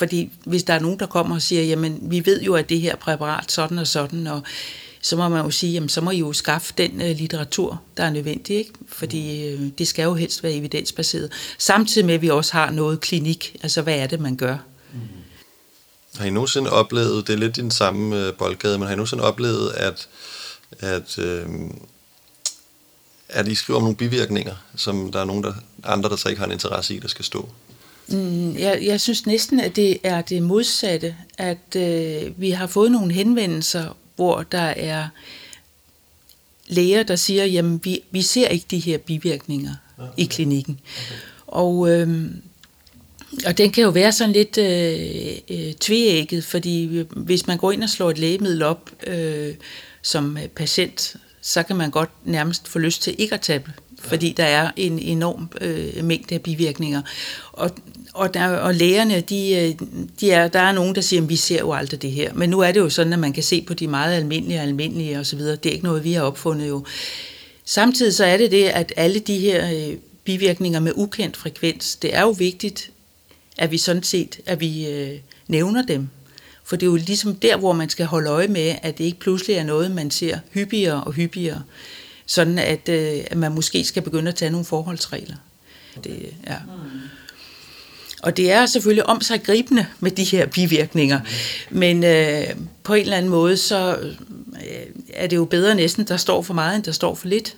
[0.03, 2.81] Fordi hvis der er nogen, der kommer og siger, jamen vi ved jo, at det
[2.81, 4.43] her præparat sådan og sådan, og
[5.01, 8.05] så må man jo sige, jamen så må I jo skaffe den øh, litteratur, der
[8.05, 8.73] er nødvendig, ikke?
[8.89, 11.33] fordi øh, det skal jo helst være evidensbaseret.
[11.59, 14.57] Samtidig med, at vi også har noget klinik, altså hvad er det, man gør?
[14.93, 15.01] Mm.
[16.17, 18.97] Har I nogensinde oplevet, det er lidt i den samme øh, boldgade, men har I
[18.97, 20.09] nogensinde oplevet, at,
[20.81, 21.47] at, øh,
[23.29, 26.39] at I skriver om nogle bivirkninger, som der er nogen der, andre, der så ikke
[26.39, 27.49] har en interesse i, der skal stå?
[28.13, 32.93] Mm, jeg, jeg synes næsten, at det er det modsatte, at øh, vi har fået
[32.93, 35.09] nogle henvendelser, hvor der er
[36.67, 40.11] læger, der siger, jamen vi, vi ser ikke de her bivirkninger okay.
[40.17, 40.81] i klinikken.
[40.81, 41.17] Okay.
[41.47, 42.25] Og, øh,
[43.47, 47.83] og den kan jo være sådan lidt øh, øh, tvægget, fordi hvis man går ind
[47.83, 49.55] og slår et lægemiddel op øh,
[50.03, 53.65] som patient, så kan man godt nærmest få lyst til ikke at tage
[54.05, 57.03] fordi der er en enorm øh, mængde af bivirkninger.
[57.53, 57.71] Og,
[58.13, 59.87] og, der, og lægerne, de, øh,
[60.21, 62.33] de er, der er nogen, der siger, at vi ser jo aldrig det her.
[62.35, 64.63] Men nu er det jo sådan, at man kan se på de meget almindelige og
[64.63, 65.39] almindelige osv.
[65.39, 66.85] Det er ikke noget, vi har opfundet jo.
[67.65, 72.17] Samtidig så er det det, at alle de her øh, bivirkninger med ukendt frekvens, det
[72.17, 72.91] er jo vigtigt,
[73.59, 76.09] at vi sådan set, at vi øh, nævner dem.
[76.65, 79.19] For det er jo ligesom der, hvor man skal holde øje med, at det ikke
[79.19, 81.63] pludselig er noget, man ser hyppigere og hyppigere.
[82.27, 85.37] Sådan at, øh, at man måske skal begynde at tage nogle forholdsregler.
[86.05, 86.57] Det, ja.
[88.23, 91.21] Og det er selvfølgelig om sig gribende med de her bivirkninger.
[91.71, 92.45] Men øh,
[92.83, 96.55] på en eller anden måde, så øh, er det jo bedre næsten, der står for
[96.55, 97.57] meget, end der står for lidt.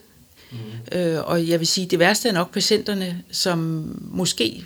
[0.50, 0.98] Mm.
[0.98, 4.64] Øh, og jeg vil sige, det værste er nok patienterne, som måske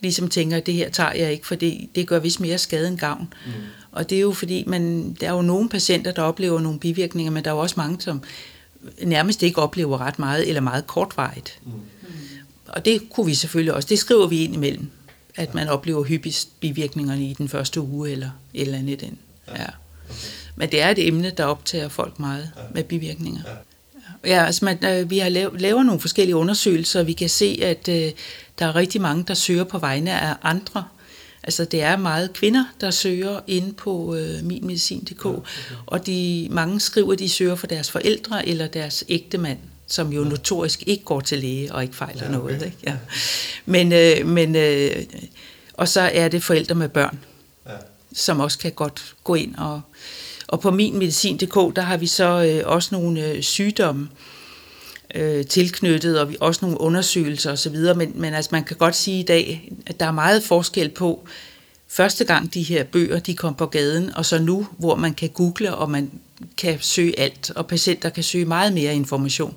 [0.00, 2.88] ligesom tænker, at det her tager jeg ikke, for det, det gør vist mere skade
[2.88, 3.34] end gavn.
[3.46, 3.52] Mm.
[3.92, 7.32] Og det er jo fordi, man, der er jo nogle patienter, der oplever nogle bivirkninger,
[7.32, 8.22] men der er jo også mange, som
[9.02, 11.58] nærmest ikke oplever ret meget, eller meget kortvarigt.
[11.64, 11.72] Mm.
[12.68, 14.90] Og det kunne vi selvfølgelig også, det skriver vi ind imellem,
[15.34, 19.18] at man oplever hyppigst bivirkningerne i den første uge, eller et eller andet den.
[19.48, 19.66] Ja.
[20.56, 23.40] Men det er et emne, der optager folk meget med bivirkninger.
[24.24, 27.58] Ja, altså man, øh, vi har lavet, laver nogle forskellige undersøgelser, og vi kan se,
[27.62, 28.12] at øh,
[28.58, 30.84] der er rigtig mange, der søger på vegne af andre.
[31.44, 35.40] Altså det er meget kvinder, der søger ind på øh, minmedicin.dk, okay.
[35.86, 40.24] og de mange skriver, at de søger for deres forældre eller deres ægtemand, som jo
[40.24, 42.38] notorisk ikke går til læge og ikke fejler ja, okay.
[42.38, 42.62] noget.
[42.62, 42.76] Ikke?
[42.86, 42.96] Ja.
[43.66, 44.90] Men, øh, men øh,
[45.72, 47.18] og så er det forældre med børn,
[47.66, 47.72] ja.
[48.12, 49.80] som også kan godt gå ind og
[50.46, 54.31] og på minmedicin.dk, der har vi så øh, også nogle øh, sygdomme, øh,
[55.48, 59.22] tilknyttet, og vi også nogle undersøgelser osv., men, men altså, man kan godt sige i
[59.22, 61.26] dag, at der er meget forskel på
[61.88, 65.28] første gang de her bøger, de kom på gaden, og så nu, hvor man kan
[65.28, 66.10] google, og man
[66.56, 69.54] kan søge alt, og patienter kan søge meget mere information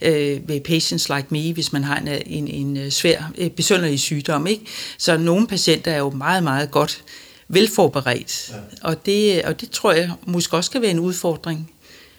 [0.00, 4.00] øh, ved Patients Like Me, hvis man har en, en, en øh, svær, øh, besønderlig
[4.00, 4.46] sygdom.
[4.46, 4.64] Ikke?
[4.98, 7.04] Så nogle patienter er jo meget, meget godt
[7.48, 8.88] velforberedt, ja.
[8.88, 11.70] og, det, og det tror jeg måske også skal være en udfordring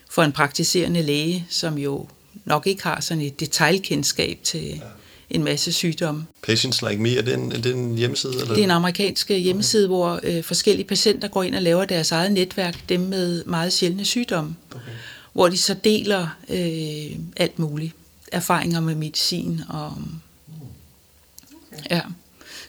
[0.09, 2.07] for en praktiserende læge, som jo
[2.45, 4.81] nok ikke har sådan et detaljkendskab til,
[5.29, 6.25] en masse sygdomme.
[6.43, 8.33] Patients Like Me, er det en, er det en hjemmeside?
[8.33, 8.47] Eller?
[8.47, 12.11] Det er en amerikansk øh, hjemmeside, hvor øh, forskellige patienter går ind og laver deres
[12.11, 14.91] eget netværk, dem med meget sjældne sygdomme, okay.
[15.33, 17.93] hvor de så deler øh, alt muligt.
[18.31, 19.93] Erfaringer med medicin og
[21.91, 22.01] ja,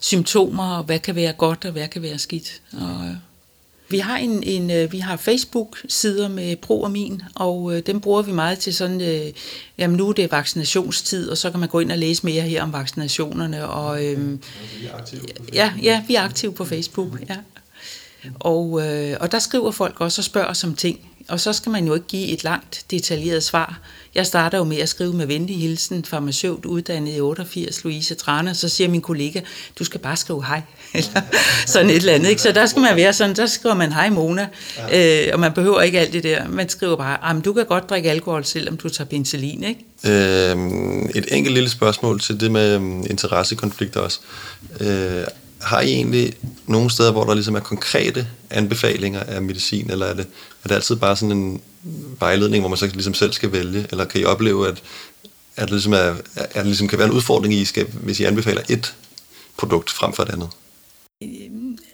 [0.01, 2.63] symptomer, og hvad kan være godt og hvad kan være skidt.
[2.73, 3.17] Og, øh,
[3.89, 8.01] vi har en, en øh, vi har Facebook-sider med Pro og Min, og øh, dem
[8.01, 9.33] bruger vi meget til sådan, øh,
[9.79, 12.63] jamen nu er det vaccinationstid, og så kan man gå ind og læse mere her
[12.63, 13.69] om vaccinationerne.
[13.69, 14.39] Og, øh,
[15.53, 17.37] ja, ja, vi er aktive på Facebook, ja.
[18.35, 21.73] Og, øh, og der skriver folk også og spørger os om ting, og så skal
[21.73, 23.81] man jo ikke give et langt detaljeret svar.
[24.15, 28.55] Jeg starter jo med at skrive med venlig hilsen, farmaceut uddannet i 88, Louise Trane,
[28.55, 29.41] så siger min kollega,
[29.79, 30.63] du skal bare skrive hej,
[30.95, 31.21] eller
[31.67, 32.29] sådan et eller andet.
[32.29, 32.43] Ikke?
[32.43, 35.27] Så der skal man være sådan, der skriver man hej Mona, ja.
[35.27, 36.49] øh, og man behøver ikke alt det der.
[36.49, 39.65] Man skriver bare, du kan godt drikke alkohol, selvom du tager penicillin.
[39.65, 40.51] Ikke?
[40.51, 44.19] Øhm, et enkelt lille spørgsmål til det med øhm, interessekonflikter også.
[44.81, 45.25] Øh,
[45.61, 46.33] har I egentlig
[46.67, 50.27] nogle steder, hvor der ligesom er konkrete anbefalinger af medicin, eller er det,
[50.65, 51.61] er det altid bare sådan en
[52.21, 54.83] vejledning, hvor man så ligesom selv skal vælge, eller kan I opleve, at,
[55.57, 58.25] at det ligesom, er, at det ligesom kan være en udfordring, I skal, hvis I
[58.25, 58.95] anbefaler et
[59.59, 60.49] produkt frem for et andet?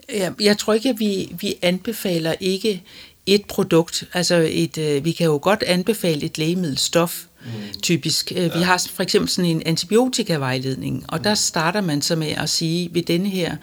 [0.09, 2.83] Ja, jeg tror ikke, at vi, vi anbefaler ikke
[3.27, 4.05] et produkt.
[4.13, 7.81] Altså et, øh, vi kan jo godt anbefale et lægemiddelstof, mm.
[7.83, 8.33] typisk.
[8.37, 8.59] Øh, ja.
[8.59, 12.91] Vi har for eksempel sådan en antibiotikavejledning, og der starter man så med at sige,
[12.93, 13.57] ved denne her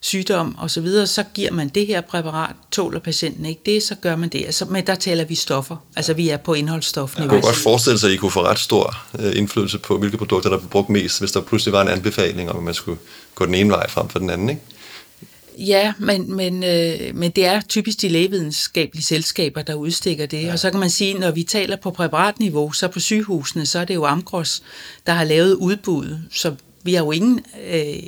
[0.00, 3.94] sygdom og så videre, så giver man det her præparat, tåler patienten ikke det, så
[3.94, 4.44] gør man det.
[4.44, 5.76] Altså, men der taler vi stoffer.
[5.96, 7.34] Altså vi er på indholdsstofniveau.
[7.34, 10.16] Jeg kunne godt forestille sig, at I kunne få ret stor øh, indflydelse på, hvilke
[10.16, 12.98] produkter, der bliver brugt mest, hvis der pludselig var en anbefaling om, at man skulle
[13.34, 14.62] gå den ene vej frem for den anden, ikke?
[15.58, 20.42] Ja, men, men, øh, men det er typisk de lægevidenskabelige selskaber, der udstikker det.
[20.42, 20.52] Ja.
[20.52, 23.84] Og så kan man sige, når vi taler på præparatniveau, så på sygehusene, så er
[23.84, 24.62] det jo Amgros,
[25.06, 26.18] der har lavet udbud.
[26.32, 27.40] Så vi har jo ingen
[27.70, 28.02] øh,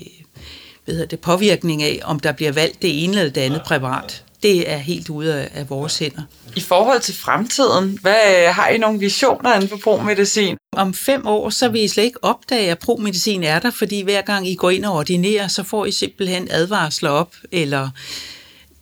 [0.85, 3.65] hvad hedder det, påvirkning af, om der bliver valgt det ene eller det andet ja.
[3.65, 4.25] præparat.
[4.43, 6.23] Det er helt ude af, af vores hænder.
[6.57, 10.57] I forhold til fremtiden, hvad har I nogle visioner inden for promedicin?
[10.73, 14.23] Om fem år, så vil I slet ikke opdage, at promedicin er der, fordi hver
[14.23, 17.89] gang I går ind og ordinerer, så får I simpelthen advarsler op, eller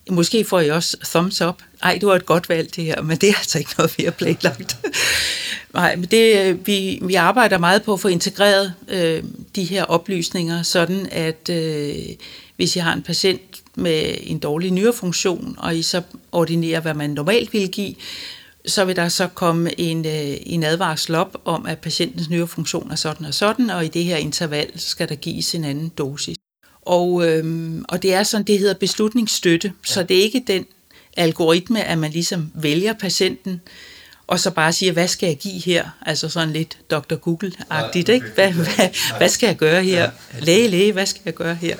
[0.09, 1.55] måske får I også thumbs up.
[1.83, 4.03] Ej, det var et godt valg det her, men det er altså ikke noget, vi
[4.03, 4.77] har planlagt.
[5.73, 9.23] Nej, men det, vi, vi arbejder meget på at få integreret øh,
[9.55, 11.95] de her oplysninger, sådan at øh,
[12.55, 16.01] hvis I har en patient med en dårlig nyrefunktion, og I så
[16.31, 17.95] ordinerer, hvad man normalt vil give,
[18.65, 22.95] så vil der så komme en, øh, en advarsel op om, at patientens nyrefunktion er
[22.95, 26.37] sådan og sådan, og i det her interval skal der gives en anden dosis.
[26.81, 29.93] Og, øhm, og det er sådan, det hedder beslutningsstøtte, ja.
[29.93, 30.65] så det er ikke den
[31.17, 33.61] algoritme, at man ligesom vælger patienten,
[34.27, 35.89] og så bare siger, hvad skal jeg give her?
[36.05, 37.15] Altså sådan lidt Dr.
[37.15, 38.25] Google-agtigt, ikke?
[38.35, 40.11] Hvad, hvad, hvad skal jeg gøre her?
[40.39, 41.75] Læge, læge, hvad skal jeg gøre her?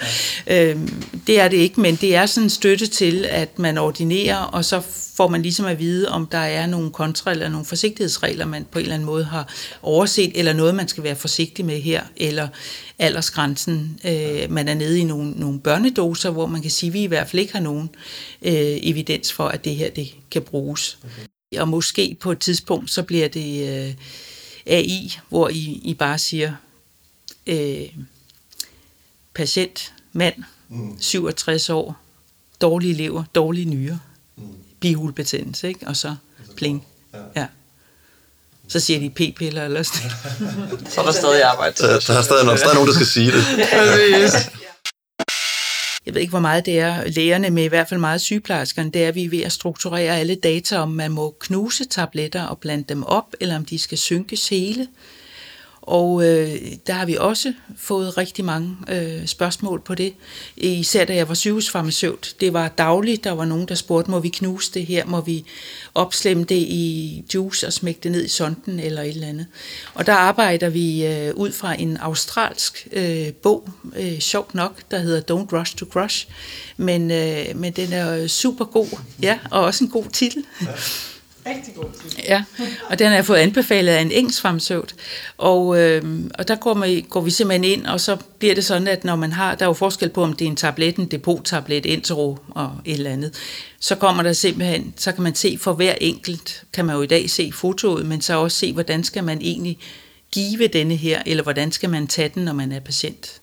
[0.48, 4.38] Øhm, det er det ikke, men det er sådan en støtte til, at man ordinerer,
[4.38, 4.82] og så
[5.16, 8.80] får man ligesom at vide, om der er nogle kontra- eller nogle forsigtighedsregler, man på
[8.80, 12.48] en eller anden måde har overset, eller noget, man skal være forsigtig med her, eller
[13.00, 14.00] aldersgrænsen.
[14.06, 17.08] Øh, man er nede i nogle, nogle børnedoser, hvor man kan sige, at vi i
[17.08, 17.90] hvert fald ikke har nogen
[18.42, 20.98] øh, evidens for, at det her det kan bruges.
[21.04, 21.31] Okay.
[21.58, 23.94] Og måske på et tidspunkt, så bliver det øh,
[24.66, 26.54] AI, hvor I, I bare siger,
[27.48, 27.90] øh,
[29.34, 30.36] patient, mand,
[30.70, 30.98] mm.
[31.00, 32.02] 67 år,
[32.62, 33.98] dårlige lever, dårlige nyrer,
[34.38, 34.44] mm.
[34.80, 35.88] bihulbetændelse, ikke?
[35.88, 36.16] og så
[36.56, 36.86] pling.
[37.36, 37.48] Ja.
[38.68, 40.12] Så siger de p-piller eller sådan
[40.90, 41.76] Så er der stadig arbejde.
[41.78, 43.44] Der, der er stadig, der er nogen, der skal sige det.
[46.06, 49.04] jeg ved ikke, hvor meget det er lægerne, men i hvert fald meget sygeplejerskerne, det
[49.04, 52.58] er, at vi er ved at strukturere alle data, om man må knuse tabletter og
[52.58, 54.88] blande dem op, eller om de skal synkes hele.
[55.82, 56.58] Og øh,
[56.88, 60.14] der har vi også fået rigtig mange øh, spørgsmål på det.
[60.58, 62.36] Især da jeg var sygehusfarmaceut.
[62.40, 65.06] Det var dagligt, der var nogen, der spurgte, må vi knuse det her?
[65.06, 65.46] Må vi
[65.96, 69.46] opslemme det i juice og smække det ned i sonden eller et eller andet?
[69.94, 75.00] Og der arbejder vi øh, ud fra en australsk øh, bog, øh, sjovt nok, der
[75.00, 76.28] hedder Don't Rush to Crush.
[76.78, 80.44] Men, øh, men den er super god, ja, og også en god titel.
[81.46, 82.24] Rigtig god tid.
[82.28, 82.44] Ja,
[82.90, 84.96] og den har jeg fået anbefalet af en engelsk farmaceut.
[85.38, 88.88] Og, øh, og der går, man, går vi simpelthen ind, og så bliver det sådan,
[88.88, 91.06] at når man har, der er jo forskel på, om det er en tablet, en
[91.06, 93.34] depot-tablet, intro og et eller andet,
[93.80, 97.08] så kommer der simpelthen, så kan man se for hver enkelt, kan man jo i
[97.08, 99.80] dag se fotoet, men så også se, hvordan skal man egentlig
[100.32, 103.42] give denne her, eller hvordan skal man tage den, når man er patient.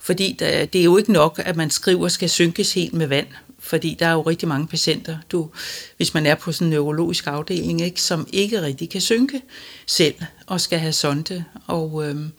[0.00, 3.26] Fordi der, det er jo ikke nok, at man skriver, skal synkes helt med vand
[3.58, 5.48] fordi der er jo rigtig mange patienter, du,
[5.96, 9.42] hvis man er på sådan en neurologisk afdeling, ikke, som ikke rigtig kan synke
[9.86, 10.14] selv
[10.46, 11.44] og skal have sonde.
[11.66, 12.32] Og, øhm,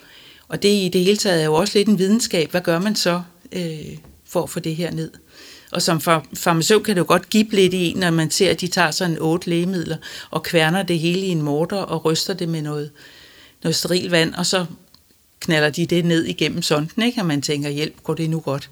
[0.47, 2.51] Og det i det hele taget er jo også lidt en videnskab.
[2.51, 5.11] Hvad gør man så øh, for at få det her ned?
[5.71, 8.51] Og som far- farmaceut kan det jo godt give lidt i en, når man ser,
[8.51, 9.97] at de tager sådan otte lægemidler
[10.31, 12.91] og kværner det hele i en morter og ryster det med noget,
[13.63, 14.65] noget steril vand, og så
[15.39, 17.21] knaller de det ned igennem sonden, ikke?
[17.21, 18.69] og man tænker, hjælp, går det nu godt?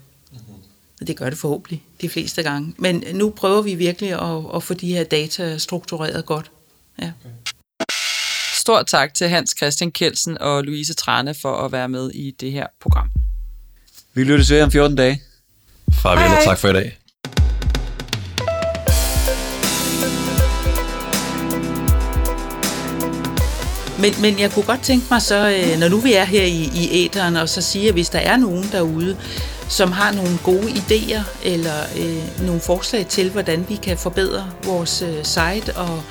[1.00, 2.74] Og det gør det forhåbentlig de fleste gange.
[2.78, 6.50] Men nu prøver vi virkelig at, at få de her data struktureret godt.
[7.02, 7.12] Ja.
[8.54, 12.52] Stort tak til Hans Christian Kelsen og Louise Trane for at være med i det
[12.52, 13.10] her program.
[14.14, 15.22] Vi lyttes ved om 14 dage.
[16.02, 16.98] Farvel og tak for i dag.
[24.00, 26.70] Men, men jeg kunne godt tænke mig så, øh, når nu vi er her i,
[26.74, 29.16] i æderen, og så sige, at hvis der er nogen derude,
[29.68, 35.02] som har nogle gode idéer eller øh, nogle forslag til, hvordan vi kan forbedre vores
[35.02, 36.02] øh, site, og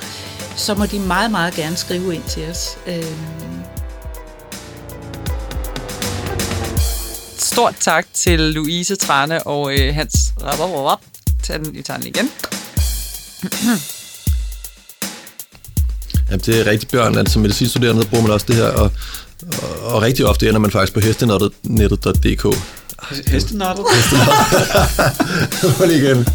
[0.55, 2.77] så må de meget, meget gerne skrive ind til os.
[2.87, 3.03] Øh,
[7.37, 10.99] Stort tak til Louise Trane og øh, Hans Rabarab.
[11.43, 12.29] Tag den, I tager den igen.
[16.29, 17.17] Jamen, det er rigtigt, Bjørn.
[17.17, 18.91] Altså, medicinstuderende der bruger man også det her, og,
[19.61, 22.57] og, og rigtig ofte ender man faktisk på hestenettet.dk.
[23.27, 23.85] Hestenottet.
[25.77, 26.27] Prøv lige igen.